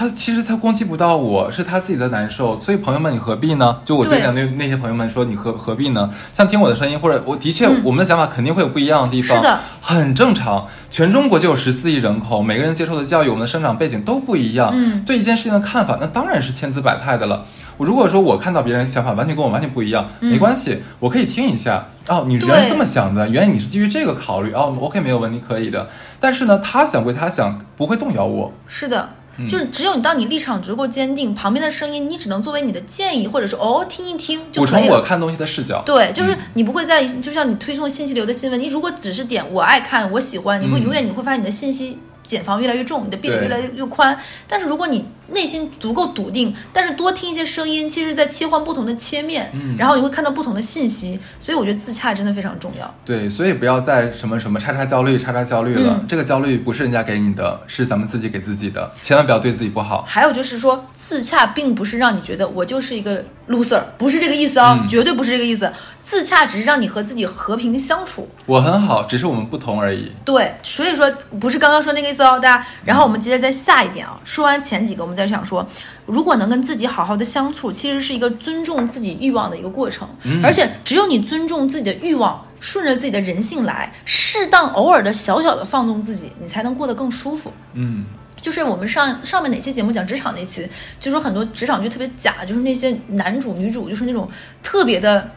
[0.00, 2.58] 他其实他攻击不到我，是他自己的难受。
[2.58, 3.80] 所以朋友们，你何必呢？
[3.84, 6.08] 就我对讲那那些朋友们说，你何何必呢？
[6.32, 10.66] 像听我的声音，或者我的确我们的想法肯定会有不一样的地方，是的，很正常。
[10.90, 17.44] 全中国就有十四亿人口，每个人接受的教育、我们的生长背景都不一样，嗯，对一件事情的看法，那当然是千姿百态的了。
[17.76, 21.88] 我如果说我看到别人想法完全跟我完全不一样，没关系，我可以听一下。
[22.08, 24.50] 哦，你原来这么想的，原来你是基于这个考虑。
[24.52, 25.90] 哦，OK，没有问题，可以的。
[26.18, 28.50] 但是呢，他想归他想，不会动摇我。
[28.66, 29.10] 是的。
[29.48, 34.80] 就是只有你当你立场足够坚定，旁边的声音你只能作为你的建议，或者是哦听一听就可以了。
[34.80, 35.82] 补充我看东西的视角。
[35.84, 44.18] 对，就是你不会在，就像你推送信息流的新闻，你如果只是点我爱看，我喜欢，你会永远你会发现你的信息茧房越来越重，你的壁垒越来越宽。
[44.46, 52.94] 但是如果你内心足够笃定，但是多听一些声音，其实在切换不同的切面，嗯，然后你会看到不同的信息，所以我觉得自洽真的非常重要。
[53.04, 60.04] 对，所以不要再什么什么叉叉焦虑叉叉焦虑了，这个焦虑不是人家给你的，是咱们自己给自己的，千万不要对自己不好。
[60.06, 65.72] 还有就是说，自洽并不是让你觉得我就是一个 loser，不是这个意思啊，绝对不是这个意思。
[66.00, 68.26] 自洽只是让你和自己和平相处。
[68.46, 70.10] 我很好，只是我们不同而已。
[70.24, 72.66] 对，所以说不是刚刚说那个意思哦，大家。
[72.84, 75.66] 然后我们接着再下一点啊，说完前几个，我们再想说。
[76.06, 80.08] 如果能跟自己好好的相处，其实是一个尊重自己欲望的一个过程。
[80.42, 87.52] 而且，只有你尊重自己的欲望，顺着自己的人性来，适当偶尔的小小的放纵自己，你才能过得更舒服。
[87.74, 88.06] 嗯，
[88.40, 90.66] 就是我们上上面哪期节目讲职场那期，
[90.98, 94.28] 就说很多职场剧特别假，就是那些男主女主就是那种
[94.62, 95.30] 特别的。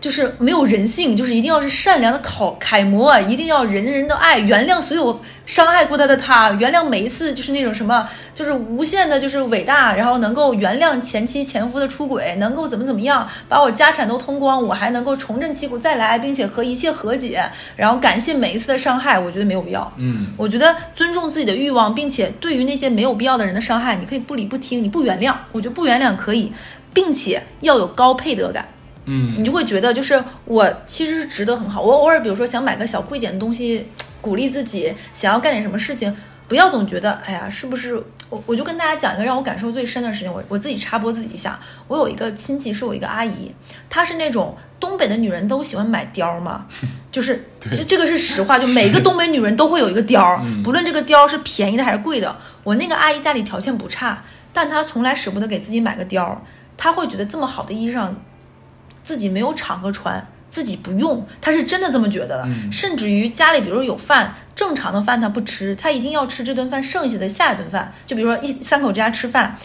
[0.00, 17.44] 就是没有人性，就是一定要是善良的考楷模，一定要人人都爱，原谅所有伤害过他的他，原谅每一次就是那种什么，就是无限的，就是伟大，然后能够原谅前妻前夫的出轨，能够怎么怎么样，把我家产都通光，我还能够重振旗鼓再来，并且和一切和解，
[17.76, 19.92] 然后感谢每一次的伤害，我觉得没有必要。
[19.98, 26.50] 嗯，我觉得尊重自己的欲望，并且对于那些没有必要的人的伤害，你可以不理不听，你不原谅，我觉得不原谅可以，
[26.94, 28.66] 并且要有高配得感。
[29.06, 31.80] 嗯，你就会觉得，就是我其实是值得很好。
[31.82, 33.86] 我偶尔比如说想买个小贵点的东西，
[34.20, 36.14] 鼓励自己，想要干点什么事情，
[36.46, 38.02] 不要总觉得，哎呀，是不是？
[38.28, 40.32] 我我就跟大家讲一个让我感受最深的事情。
[40.32, 41.58] 我我自己插播自己一下，
[41.88, 43.50] 我有一个亲戚是我一个阿姨，
[43.88, 46.66] 她是那种东北的女人都喜欢买貂嘛，
[47.10, 52.36] 就是这这个是实话，就每个东北女人都会有一个貂，不论这个貂是便宜的还是贵的。
[52.62, 56.36] 我那个阿姨家里条件不差，但她从来舍不得给自己买个貂，
[56.76, 58.10] 她会觉得这么好的衣裳。
[59.10, 62.48] 自己没有场合穿，自己不用，他是真的这么觉得的。
[62.70, 67.92] 甚至于家里，比如有饭，正常的饭他不吃，他一定要吃这顿饭剩下的下一顿饭。
[68.06, 69.56] 就比如说一三口之家吃饭。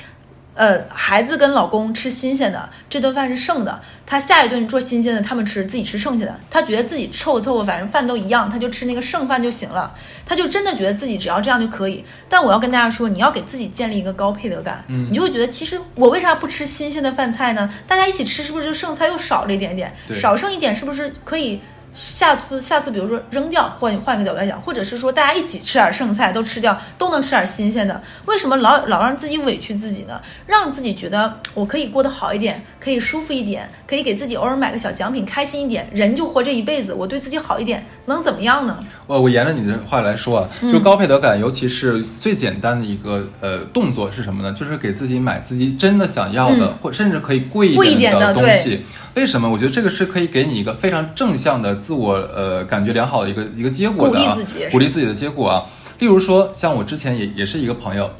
[0.55, 3.79] 呃，孩子跟老公吃新鲜的，这顿饭是剩的。
[4.05, 6.39] 他下一顿做新鲜的，他们吃，自己吃剩下的。
[6.49, 9.93] 他觉得自己凑合凑合，反正饭都一样，他就吃那个剩饭就行了。
[10.25, 12.05] 他就真的觉得自己只要这样就可以。
[12.29, 17.69] 但我要跟大家说，你要给自己建立一个高配得感，嗯，你就会觉得，其实我为啥不吃新鲜的饭菜呢？
[17.85, 19.93] 大家一起吃，是不是就剩菜又少了一点点？
[20.13, 21.59] 少剩一点，是不是可以？
[21.95, 27.99] 下次下次，比如说扔掉，换换个角度来讲，或者是说大家一起吃点剩菜，都吃掉，都能吃点新鲜的。
[28.25, 30.21] 为什么老老让自己委屈自己呢？
[30.45, 35.89] 让自己觉得我可以过得好一点，可以舒服一点，可以给自己偶尔买个小奖品，开心一点。
[35.93, 38.77] 人就活这一辈子，我对自己好一点，能怎么样呢？
[39.07, 44.51] 我我沿着你的话来说啊，就高配得感，尤其是最简单的一个呃动作是什么呢？
[44.51, 48.83] 就是给自己买自己真的想要的，或甚至可以贵一点的东西。
[49.15, 49.49] 为什么？
[49.49, 54.37] 我觉得这个是可以给你一个非常正向的自我呃感觉良好的一个一个结果的啊，
[54.71, 55.63] 鼓励自己的结果啊。
[55.99, 58.11] 例如说，像我之前也也是一个朋友，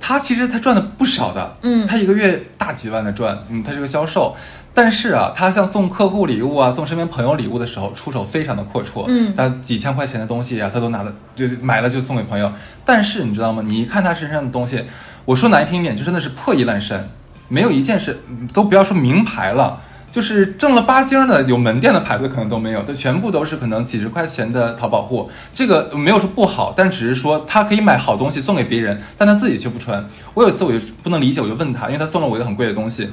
[0.00, 4.36] 他其实他赚的不少的，嗯，他一个月大几万的赚，嗯，他是个销售，
[4.72, 12.52] 但是啊，他像送客户礼物啊，送身边朋友礼物的时候，出手非常的阔绰，嗯，他几千块钱的东西啊，他都拿的就买了就送给朋友。
[12.84, 13.60] 但是你知道吗？
[13.66, 14.84] 你一看他身上的东西，
[15.24, 17.08] 我说难听一点，就真的是破衣烂衫，
[17.48, 18.20] 没有一件是
[18.52, 19.80] 都不要说名牌了。
[20.14, 25.28] 就是正了八经的有门店的牌子可能都没有，它全部都是可能几十块钱的淘宝货。
[25.52, 30.08] 这个没有说不好，但只是说他可以买好东西送给别人，但他自己却不穿。
[30.34, 33.08] 我有一次我就不能理解，我就问他，因为他送了我一个很贵的东西，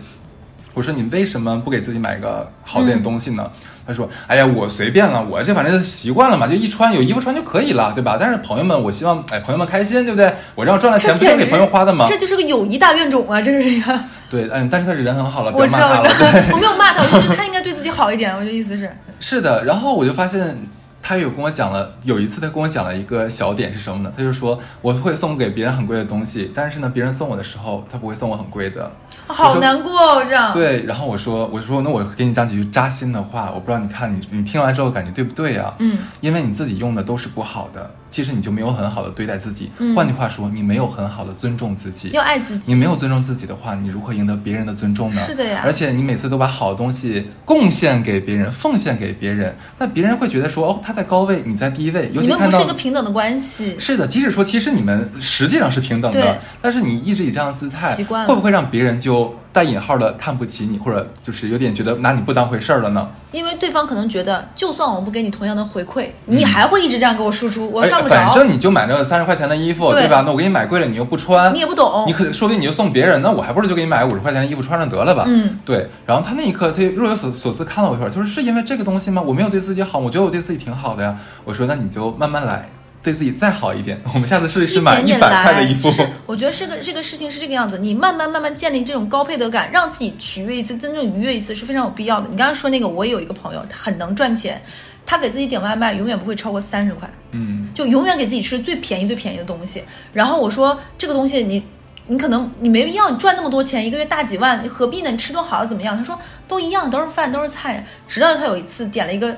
[0.74, 3.50] 我说你为什么不给自己买个好点东西呢？
[3.86, 8.16] 他说：“哎呀，我随便了，我这反正习惯了嘛，就一穿有衣服穿就可以了，对吧？
[8.18, 10.32] 但是朋友们，我希望哎朋友们开心，对不对？
[10.56, 12.06] 我这样赚了钱不是给朋友花的吗？
[12.08, 13.42] 这就是个友谊大怨种啊！
[13.42, 16.10] 这是一个 对，嗯，但是他是人很好了，不要骂他了。
[16.54, 18.34] 我没有骂他，我就觉得他应该对自己好一点。
[18.34, 19.66] 我的意思是， 是的。
[19.66, 20.56] 然后我就发现，
[21.02, 24.14] 他有跟我讲了，有一次他跟我讲了一个小点是什么呢？
[24.16, 28.92] 他就说我会送给别人很贵的东西，但是呢，别人送我的时候，他不会送我很贵的。
[29.28, 30.52] 好难过哦，这样。
[30.54, 35.74] 对，然后我说，我说那我给你讲几句扎心的话，我不知道你看你你听完之后感觉对不对啊？
[35.80, 39.72] 嗯，因为你自己用的都是不好的，其实你就没有很好的对待自己。
[39.80, 42.10] 嗯换句话说，你没有很好的尊重自己。
[42.10, 42.72] 要爱自己。
[42.72, 45.22] 你没有尊重自己的话，你如何赢得别人的尊重呢？
[45.26, 52.12] 是的呀而且你每次都把好的东西贡献给别人，奉献给别人，那别人会觉得说，哦，他在高位，你在低位。
[52.14, 53.76] 尤你们其看到不是一个平等的关系。
[53.80, 57.96] 是的，即使说其实你们实际上是平等的，但是你一直以这样的姿态，
[58.26, 63.10] 会不会让别人就带引号的看不起你，或者就是有点觉得拿你不当回事儿了呢？
[63.32, 68.16] 因为对方可能觉得，就算我不给你同样的回馈，你还会一直这样给我输出，我哎犯不着。
[68.16, 70.24] 反正你就买那个三十块钱的衣服，对吧？
[70.26, 75.26] 那我给你买贵了，你又不穿，你也不懂你可说不定你就送别人，那我还不如就给你买五十块钱的衣服穿上得了吧？
[75.28, 75.90] 嗯，对。
[76.06, 79.22] 然后他那一刻，他若有所所思看了我一会儿，他说是因为这个东西吗？
[79.22, 81.18] 我没有对自己好，我觉得我对自己挺好的呀。
[81.44, 82.70] 我说那你就慢慢来。
[83.04, 85.90] 对自己再好一点， 我们下次试一试买一点点百块的衣服。
[85.90, 92.28] 来就是我觉得这个这个事情是这个样子，你慢慢慢慢建立这种高配得感，让自己取悦一次，真正愉悦一次是非常有必要的。
[92.30, 94.62] 你刚刚说那个，我也有一个朋友，他很能赚钱，
[95.06, 99.84] 他给自己点外卖永远不会超过三十块，嗯，就永远给自己吃最便宜最便宜的东西。
[100.14, 101.64] 然后我说这个东西你。
[102.08, 105.12] 你可能你没必要，你赚那么多钱，一个月大几万，你何必呢？
[105.12, 105.96] 你吃顿好的怎么样？
[105.96, 107.86] 他说都一样，都是饭，都是菜。
[108.06, 109.38] 直到他有一次点了一个，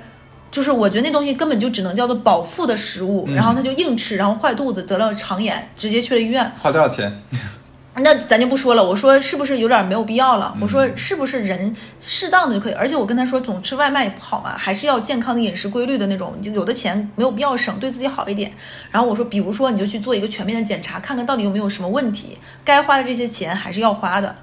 [0.53, 6.49] 就是我觉得那东西根本就只能叫做饱腹的食物，嗯然后他就硬吃，然后坏肚子，得了肠炎，直接去了医院。
[6.61, 7.11] 花多少钱？
[7.97, 10.57] 那咱就不说了，我说是不是有点没有必要嗯了？
[10.61, 12.73] 我说是不是人适当的就可以？
[12.73, 16.39] 而且我跟他说，总吃外卖也不好嘛，还是要健康的饮食规律的那种。
[16.39, 18.51] 就有的钱没有必要省，对自己好一点。
[18.91, 24.35] 然后我说，比如说你就去做一个全面的检查，看看到底有没有什么问题，该花的这些钱还是要花的。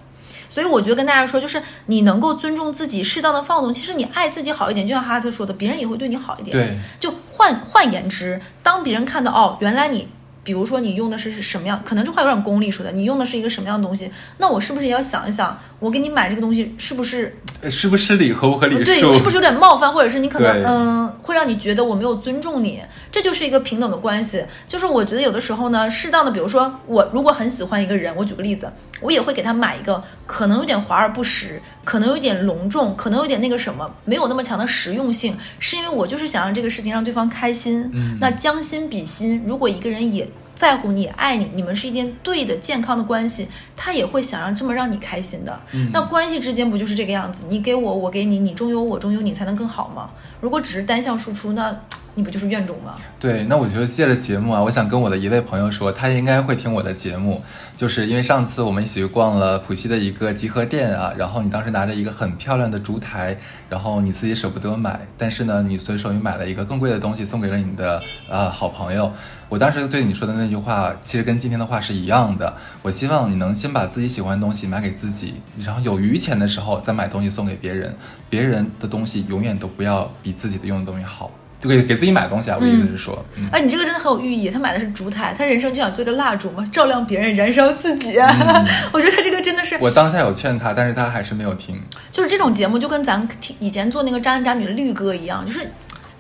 [0.51, 3.73] 所以我觉得跟大家说，就是你能够尊重自己，适当的放纵。
[3.73, 6.55] 其实你爱自己好一点，就像哈斯说的，别人也会对你好一点。
[6.55, 10.07] 对，就换换言之，当别人看到哦，原来你，
[10.43, 22.81] 比如说你用的是是什么样，可能这话有点功利说的，你用的是一个什么样的东西，那我是不是也要想一想，我给你买这个东西是不是呃失不是礼，合不合理对，是不是有点冒犯，或者是你可能对嗯会让你觉得我没有尊重你，
[23.13, 24.43] 这就是一个平等的关系。
[24.67, 37.91] 就是我觉得有的时候呢，适当的，比如说我如果很喜欢一个人，我举个例子，我也会给他买一个可能有点华而不实，可能有点隆重，可能有点那个什么，没有那么强的实用性，是因为我就是想让这个事情让对方开心。
[37.93, 40.25] 嗯那将心比心，如果一个人也
[40.55, 43.49] 在乎你、也爱你，你们是一件对的、健康的关系，
[43.83, 45.59] 他也会想让这么让你开心的。
[45.73, 47.47] 嗯那关系之间不就是这个样子？
[47.49, 50.11] 你给我，我给你，你中有我，中有你，才能更好吗？
[50.43, 51.75] 如果只是单向输出，那
[52.17, 52.97] 你不就是怨种吗？
[53.21, 57.41] 对，那我觉得借着节目啊，我想跟我的一位朋友说，他应该会听我的节目，
[57.77, 63.39] 就是因为上次我们一起去逛了浦西的一个集合店啊，然后你当时拿着一个很漂亮的烛台，
[63.71, 69.11] 然后你自己舍不得买，但是呢，你随手又买了一个更贵的东西送给了你的呃好朋友。
[69.49, 72.57] 我当时对你说的那句话，其实跟今天的话是一样的。
[72.83, 77.97] 我希望你能先把自己喜欢的东西买给自己，然后有余钱的时候再买东西送给别人。
[78.29, 81.31] 别人的东西永远都不要比自己的用的东西好。
[81.61, 84.49] 就给给自己买东西啊，我的意思是说，嗯哎，你这个真的很有寓意。
[84.49, 88.17] 他买的是烛台，他人生就想做个蜡烛嘛，照亮别人，燃烧自己。
[88.93, 91.79] 我觉得他这个真的是，我当下有劝他，但是他还是没有听。
[92.11, 95.71] 就是这种节目，就跟咱们听以前做那个渣男渣女的绿哥一样，就是。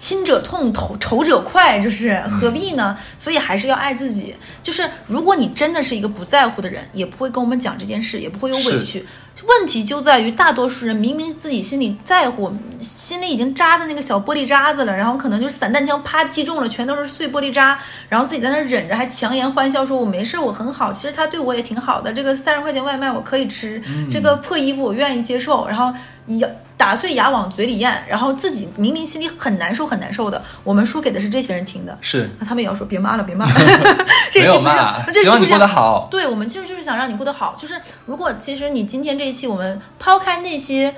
[0.01, 2.97] 亲者痛，仇仇者快，就是何必呢？
[3.19, 4.35] 所以还是要爱自己。
[4.63, 9.05] 就是如果你真的是一个不在乎的人，也不会跟我们讲这件事，也不会有委屈。
[9.47, 22.13] 问题就在于大多数人明明自己心里在乎，心里已经扎的那个小玻璃渣子了，然后可能就是散弹枪啪击中了，全都是碎玻璃渣，然后自己在那忍着，还强颜欢笑说：“我没事，我很好。”其实他对我也挺好的。
[22.13, 25.67] 这个三十块钱外卖我可以吃，这个破衣服我愿意接受。
[25.67, 25.93] 然后
[26.39, 30.43] 咬打碎牙往嘴里咽，然后自己明明心里很难受很难受的。
[30.65, 33.53] 我们说给的是这些人听的，是那他们也要说别骂了，别骂了。
[34.31, 36.09] 这没期不是有骂，这期不是过得好。
[36.11, 37.55] 对，我们其实就是想让你过得好。
[37.59, 37.75] 就是
[38.07, 40.95] 如果其实你今天这一期，我们抛开那些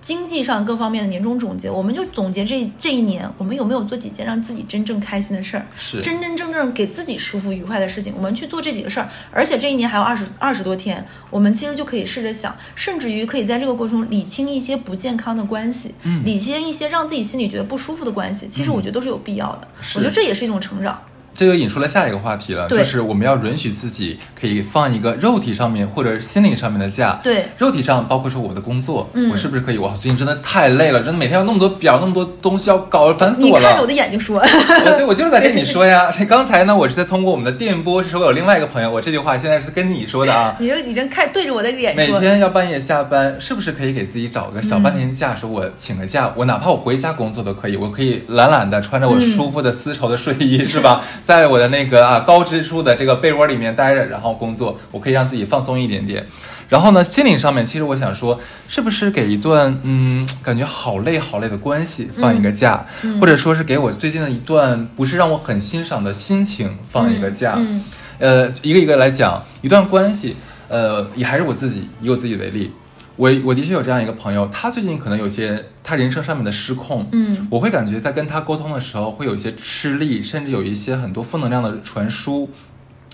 [0.00, 9.08] 经济上各方面的年终总结，我们就总结这这一年，我们有没有做几件让自己真正开心的事儿，是真真正正给自己舒服愉快的事情，我们去做这几个事儿。
[9.32, 18.46] 而且这一年还有二十二十多天，我们其实就可以试着想，甚至于可以在这个过程中理清一些不健康的关系，嗯理清一些让自己心里觉得不舒服的关系。
[18.48, 19.66] 其实我觉得都是有必要的。
[19.82, 21.02] 是我觉得这也是一种成长。
[21.36, 27.20] 这就引出了下一个话题了，就是我们要允许自己可以放一个肉体上面或者心灵上面的假。
[27.22, 29.78] 对肉体上包括说我的工作，嗯我是不是可以？
[29.78, 33.68] 哇，最近真的太累了，真的每天要那么多表，那么多东西要搞，烦死你我了。
[33.68, 36.10] 看着我的眼睛说，我对我就是在跟你说呀。
[36.16, 40.56] 这刚才呢，我是在通过我们的电波，是说我有另外一个朋友，我这句话现在是跟你说的啊。
[40.58, 45.34] 你就已经看对着我的脸每说，天要半夜下班，是不是可以给自己找个小半天假？
[45.34, 51.02] 说我请个假，我哪怕我回家工作都可以，我可以懒懒的穿着我舒服的丝绸的睡衣，是吧？
[51.26, 56.24] 在我的那个啊高支出的这个被窝里面待着，然后工作，我可以让自己放松一点点。
[56.68, 62.86] 然后呢，心灵上面，其实我想说，是不是给一段嗯感觉好累好累的关系放一个假，
[63.20, 67.54] 或者说是给我最近的一段不是让我很欣赏的心情放一个假？
[67.56, 67.82] 嗯
[68.20, 70.36] 呃，一个一个来讲，一段关系，
[70.68, 72.70] 呃，也还是我自己，以我自己为例，
[73.16, 82.50] 我我的确有这样一个朋友，他最近可能有些他人生上面的失控，嗯，我会感觉在跟他沟通的时候会有一些吃力，甚至有一些很多负能量的传输。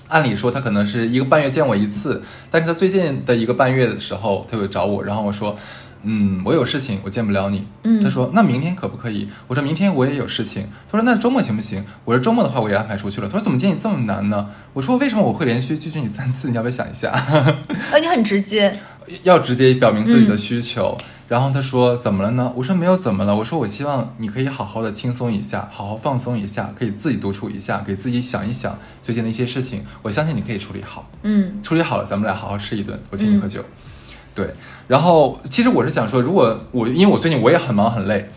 [0.09, 5.57] 按理说他可能是一个半月见我一次，但是他最近的一个半月的时候，他就找我，然后我说，
[6.03, 7.67] 嗯，我有事情，我见不了你。
[7.85, 9.27] 嗯他说那明天可不可以？
[9.47, 10.67] 我说明天我也有事情。
[10.91, 11.83] 他说那周末行不行？
[12.05, 13.27] 我说周末的话我也安排出去了。
[13.29, 14.49] 他说怎么见你这么难呢？
[14.75, 16.51] 我说为什么我会连续拒绝你三次？
[16.51, 17.13] 你要不要想一下？
[17.93, 18.79] 呃，你很直接，
[19.23, 20.97] 要直接表明自己的需求。
[21.29, 22.53] 然后他说怎么了呢？
[22.55, 23.35] 我说没有怎么了。
[23.35, 29.83] 我说我希望你可以好好的轻松一下，好好放松一下，可以自己独处一下，给自己想一想最近的一些事情。
[30.03, 31.09] 我相信你可以处理好。
[31.23, 33.65] 嗯处理好了，咱们俩好好吃一顿，我请你喝酒。
[34.35, 34.53] 对，
[34.89, 38.29] 然后其实我是想说，如果我因为我最近我也很忙很累，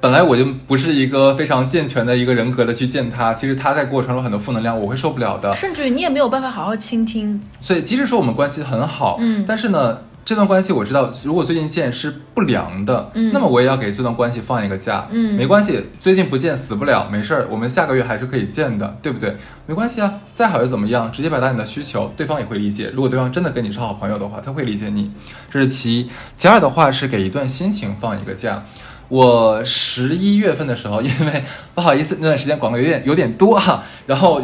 [0.00, 5.52] 本来我就不是一个非常健全的一个人格的去见他，其实他在过程中很多负能量，我会受不了的。
[5.54, 19.34] 甚至于你也没有办法好好倾听，所以即使说我们关系很好，嗯但是呢，这段关系我知道，如果最近见是不良的，嗯那么我也要给这段关系放一个假，嗯没关系，最近不见死不了，没事儿，我们下个月还是可以见的，对不对？
[19.66, 21.10] 没关系啊，再好又怎么样？
[21.10, 22.90] 直接表达你的需求，对方也会理解。
[22.94, 25.10] 如果对方真的跟你是好朋友的话，他会理解你，
[25.50, 26.08] 这是其一。
[26.36, 28.62] 其二的话是给一段心情放一个假。
[29.08, 31.44] 我十一月份的时候，因为
[31.74, 34.42] 不好意思，那段时间广告有点有点多哈， 然后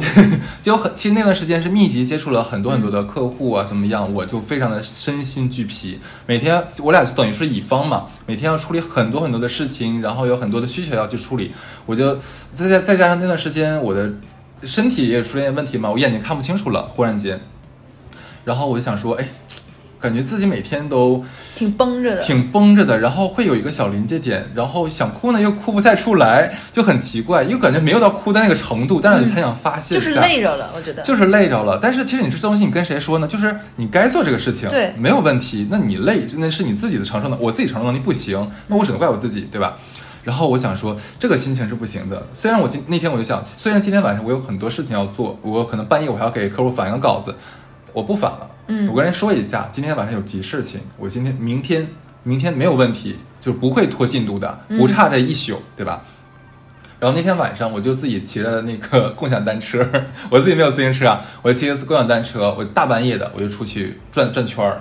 [0.60, 5.98] 就很，其实那段时间是密集接触了很多很多的客户啊，怎么样，我就非常的身心俱疲。
[6.26, 11.52] 每天我俩就等于是乙方嘛，每天要处理很多很多的事情，然后有很多的需求要去处理，
[11.86, 12.16] 我就
[12.52, 14.10] 再加再加上那段时间我的
[14.62, 17.40] 身体也出现问题嘛，我眼睛看不清楚了，忽然间，
[18.44, 19.28] 然后我就想说，哎，
[20.03, 21.24] 感觉自己每天都。
[21.55, 31.03] 挺绷着的，挺绷着的，然后会有一个小临界点，然后想哭呢又哭不太出来，就很奇怪，又感觉没有到哭的那个程度，但是很想发泄嗯就是，累着了，我觉得。
[31.03, 31.78] 就是累着了。
[31.80, 33.28] 但是其实你这东西你跟谁说呢？
[33.28, 35.68] 就是你该做这个事情，对没有问题。
[35.70, 39.76] 那你累，那是你自己的承受能，我自己承受能力不行，那我只能怪我自己，对吧？
[40.24, 42.26] 然后我想说，这个心情是不行的。
[42.32, 47.34] 虽然我今那天我就想，虽然今天晚上我有很多事情要做，我可能半夜我还要给客户返一个稿子，
[47.92, 48.48] 我不返了。
[48.68, 51.88] 嗯我跟人说一下，今天晚上有急事情，我今天明天
[52.22, 56.02] 明天没有问题，就是不会拖进度的，不差这一宿，对吧？
[57.00, 59.84] 然后那天晚上我就自己骑着那个共享单车，
[60.30, 64.80] 我自己没有自行车啊，我就骑着共享单车，我大半夜的我就出去转转圈儿，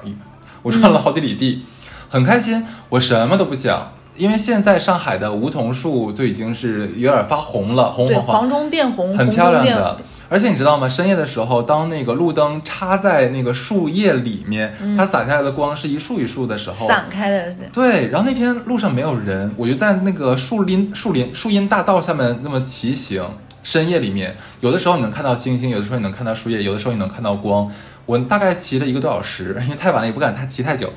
[0.62, 1.66] 我转了好几里地，
[2.10, 3.92] 很开心，我什么都不想。
[4.18, 9.98] 因为现在上海的梧桐树都已经是有点发红了，红对，黄黄，黄中变红，很漂亮的。
[10.32, 10.88] 而且你知道吗？
[10.88, 23.22] 深夜的时候，当那个路灯插在那个树叶里面，它洒下来的光是一束一束的时候，散开的，对，然后那天路上没有人，我就在那个树林、树林、树荫大道上面那么骑行。
[23.64, 27.70] 深夜里面，有的时候你能看到星星，有的时候你能看到树叶，有的时候你能看到光。
[28.08, 30.92] 我大概骑了一个多小时，因为太晚了也不敢太骑太久。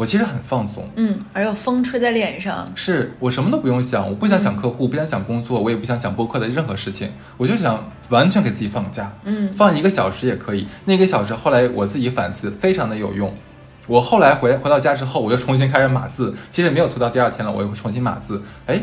[0.00, 9.52] 我其实很放松，嗯，而有风吹在脸上，是我什么都不用想，我不想想客户，不想想工作，我也不想想播客的任何事情，我就想完全给自己放假，嗯。
[9.52, 10.66] 放一个小时也可以。
[10.86, 13.30] 那个小时后来我自己反思，非常的有用。
[13.86, 18.80] 我后来回回到家之后，我又重新开始码字，其实没有拖到第二天了，我又重新码字，哎，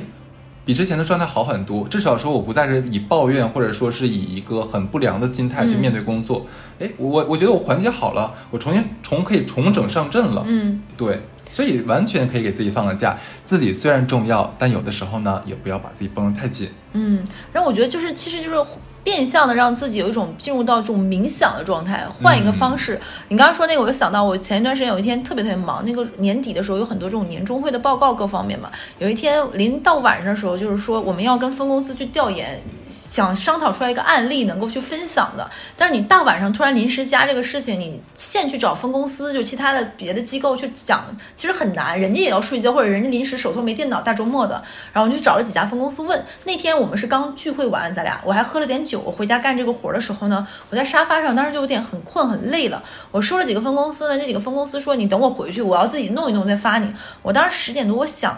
[0.68, 1.88] 比之前的状态好很多。
[1.88, 6.46] 至少说我不再是以抱怨或者说是以一个很不良的心态去面对工作。
[6.78, 10.44] 哎、我我觉得我缓解好了，我重新重可以重整上阵了。
[10.46, 13.18] 嗯，对，所以完全可以给自己放个假。
[13.46, 16.68] 自己虽然重要，但有的时候呢，也不要把自己绷得太紧。
[16.94, 18.70] 嗯，然后我觉得就是，其实就是
[19.04, 23.00] 变相的让自己有一种进入到这种冥想的状态，换一个方式。
[23.30, 28.70] 你刚刚说那个，我就想到我前一段时间有一天特别特别忙，那个年底的时候有很多这种年终会的报告各方面嘛。
[29.00, 35.50] 有一天临到晚上的时候，就是说我们要跟分公司去调研，想商讨出来一个案例能够去分享的。
[35.78, 44.62] 但是你大晚上突然临时加这个事情，你现去找分公司，就其他的别的机构去讲，其实很难，人家也要睡觉，或者人家临时手头没电脑，大周末的，
[44.92, 46.22] 然后我就找了几家分公司问。
[46.44, 49.02] 那天我们是刚聚会完，咱俩我还喝了点酒。
[49.02, 52.84] 我回家干这个活儿的时候呢，我在沙发上，当时就有点很困很累了。
[53.12, 56.94] 我说了几个分公司呢，这几个分公司说你等我回去，我要自己弄一弄再发你。
[57.22, 58.38] 我当时十点多，我想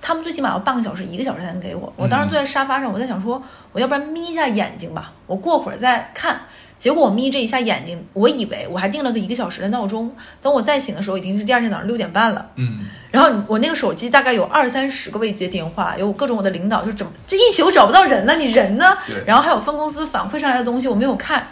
[0.00, 1.92] 他们最起码要半个小时、一个小时才能给我。
[1.96, 6.40] 我当时坐在沙发上，我在想说，我要不然眯一下眼睛吧，我过会儿再看。
[6.78, 12.46] 结果我眯着一下眼睛，我以为我还定了个一个小时的闹钟，等我再醒的时候，已经是第二天早上六点半了。
[12.54, 18.96] 嗯，然后我那个手机大概有二三十个未接电话，有各种我的领导，就怎么这一宿找不到人了，你人呢？
[19.06, 19.16] 对。
[19.26, 21.48] 然后还有分公司反馈上来的东西我没有看，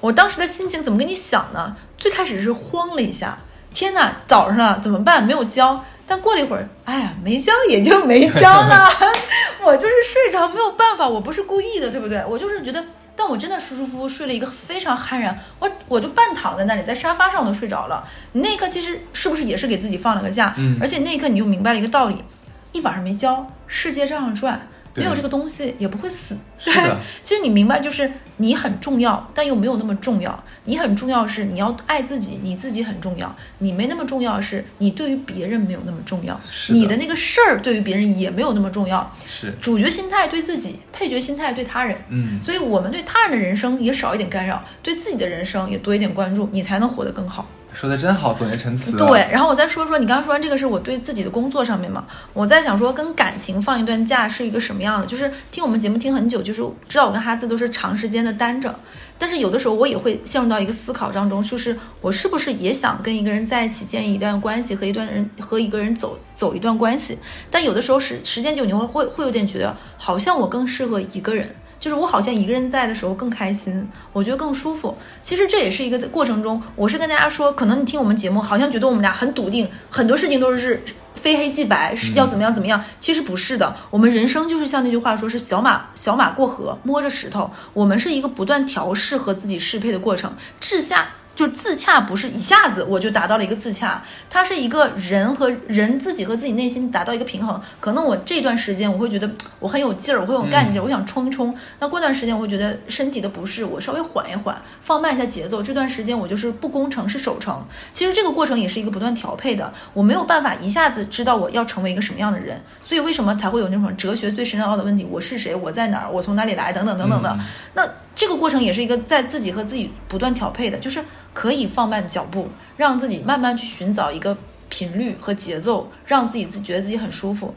[0.00, 1.76] 我当时的心情怎么跟你想呢？
[1.98, 3.38] 最开始是慌了一下，
[3.74, 5.22] 天哪，早上了怎么办？
[5.22, 5.84] 没有交。
[6.06, 8.88] 但过了一会儿，哎呀，没交也就没交了，
[9.62, 12.24] 我就是睡着没有办法，我不是故意的，对不对？
[12.26, 12.82] 我就是觉得。
[13.22, 18.02] 但我真的舒舒服服睡了一个非常酣然，我我就半躺在那里，在沙发上我都睡着了。
[18.32, 20.54] 你那一刻其实是不是也是给自己放了个假？
[20.56, 22.24] 嗯，而且那一刻你就明白了一个道理：
[22.72, 24.68] 一晚上没交，世界照样转。
[24.94, 26.36] 没有这个东西也不会死。
[26.58, 30.44] 是的， 其实你明白，就是你很重要，但又没有那么重要。
[30.64, 33.34] 你很重要是你要爱自己，你自己很重要。
[33.58, 36.38] 你没那么重要是你对于别人没有那么重要。
[36.40, 39.10] 是你的那个事儿对于别人也没有那么重要。
[39.26, 41.96] 是主角心态对自己，配角心态对他人。
[42.08, 47.48] 嗯，所以我们对他人的人生也少一点干扰，对自己的人生也多一点关注，你才能活得更好。
[47.72, 48.96] 说的真好，总结陈词。
[48.96, 55.06] 对，然后我再说说，你刚刚说完这个是我对自己的工作上面嘛，我在想说跟感情放一段假是一个什么样的？
[55.06, 58.74] 就是听我们节目听很久，就是知道我跟哈斯都是长时间的单着，
[59.18, 67.18] 但是有的时候我也会陷入到一个思考当中，就是我是不是也想跟一个人在一起建立一段关系，和一段人和一个人走走一段关系？
[67.50, 71.48] 但有的时候时时间久，你会会会有点觉得，好像我更适合一个人。
[71.80, 74.96] 就是我好像一个人在的时候更开心，我觉得更舒服。
[75.22, 80.82] 其实这也是一个过程中，我是跟大家说，可能你听我们节目，好像觉得我们俩很笃定，很多事情都是
[81.14, 82.84] 非黑即白，是要怎么样怎么样。
[83.00, 87.50] 其实不是的，我们人生就是像那句话说，是小马小马过河，摸着石头。
[87.72, 91.08] 我们是一个不断调试和自己适配的过程，至下。
[91.40, 97.58] 就自洽不是一下子我就达到了一个自洽，它是一个人和人自己和自己内心达到一个平衡。
[97.80, 101.56] 可能我这段时间我会觉得我很有劲儿，我会有干劲儿，我想冲一冲。
[101.78, 105.62] 那过段时间我会觉得身体的不适，我稍微缓一缓，放慢一下节奏。
[105.62, 107.66] 这段时间我就是不攻城是守城。
[107.90, 112.60] 其实这个过程也是一个不断调配的，我没有办法一下子知道我要成为一个什么样的人。
[112.82, 115.54] 所以为什么才会有那种哲学最深奥的问题：我是谁？
[115.54, 116.10] 我在哪儿？
[116.10, 116.70] 我从哪里来？
[116.70, 117.38] 等等等等的。
[117.72, 117.88] 那
[118.20, 121.02] 这个过程也是一个在自己和自己不断调配的，就是。
[121.32, 124.36] 可以放慢脚步，让自己慢慢去寻找一个
[124.68, 127.54] 频率和节奏，让自己自觉得自己很舒服，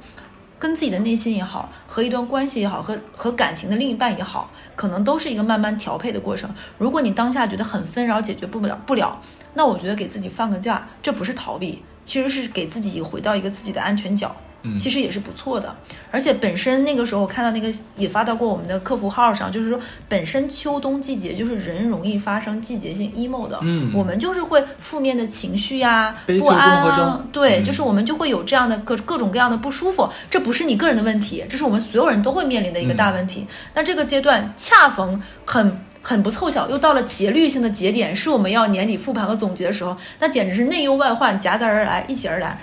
[0.59, 6.47] 跟自己的内心也好，和一段关系也好，和和感情的另一半也好，可能都是一个慢慢调配的过程。
[6.77, 9.19] 如果你当下觉得很纷扰，解决不了不了，
[9.55, 14.35] 那我觉得给自己放个假，这不是逃避，其实是给自己回到一个自己的安全角。
[14.77, 15.75] 其实也是不错的，
[16.09, 33.45] 而且本身那个时候我看到那个也发到过我们的客服号上，就是说本身秋冬季节就是人容易发生季节性 emo 的，嗯，我们就是会负面的情绪呀，不安啊，对，就是我们就会有这样的各各种各样的不舒服，这不是你个人的问题，这是我们所有人都会面临的一个大问题。
[33.73, 42.57] 那这个阶段恰逢很很不凑巧，又到了节律性的节点，是我们要年底复盘和总结的时候，那简直是内忧外患夹杂而来，一起而来。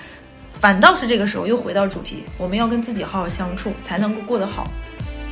[0.61, 4.71] 反倒是这个时候又回到主题，我们要跟自己好好相处，才能够过得好。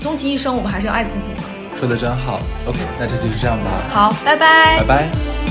[0.00, 1.44] 终其一生，我们还是要爱自己嘛。
[1.78, 2.40] 说的真好。
[2.66, 3.70] OK，那这期就是这样吧。
[3.90, 4.78] 好，拜拜。
[4.78, 5.47] 拜拜。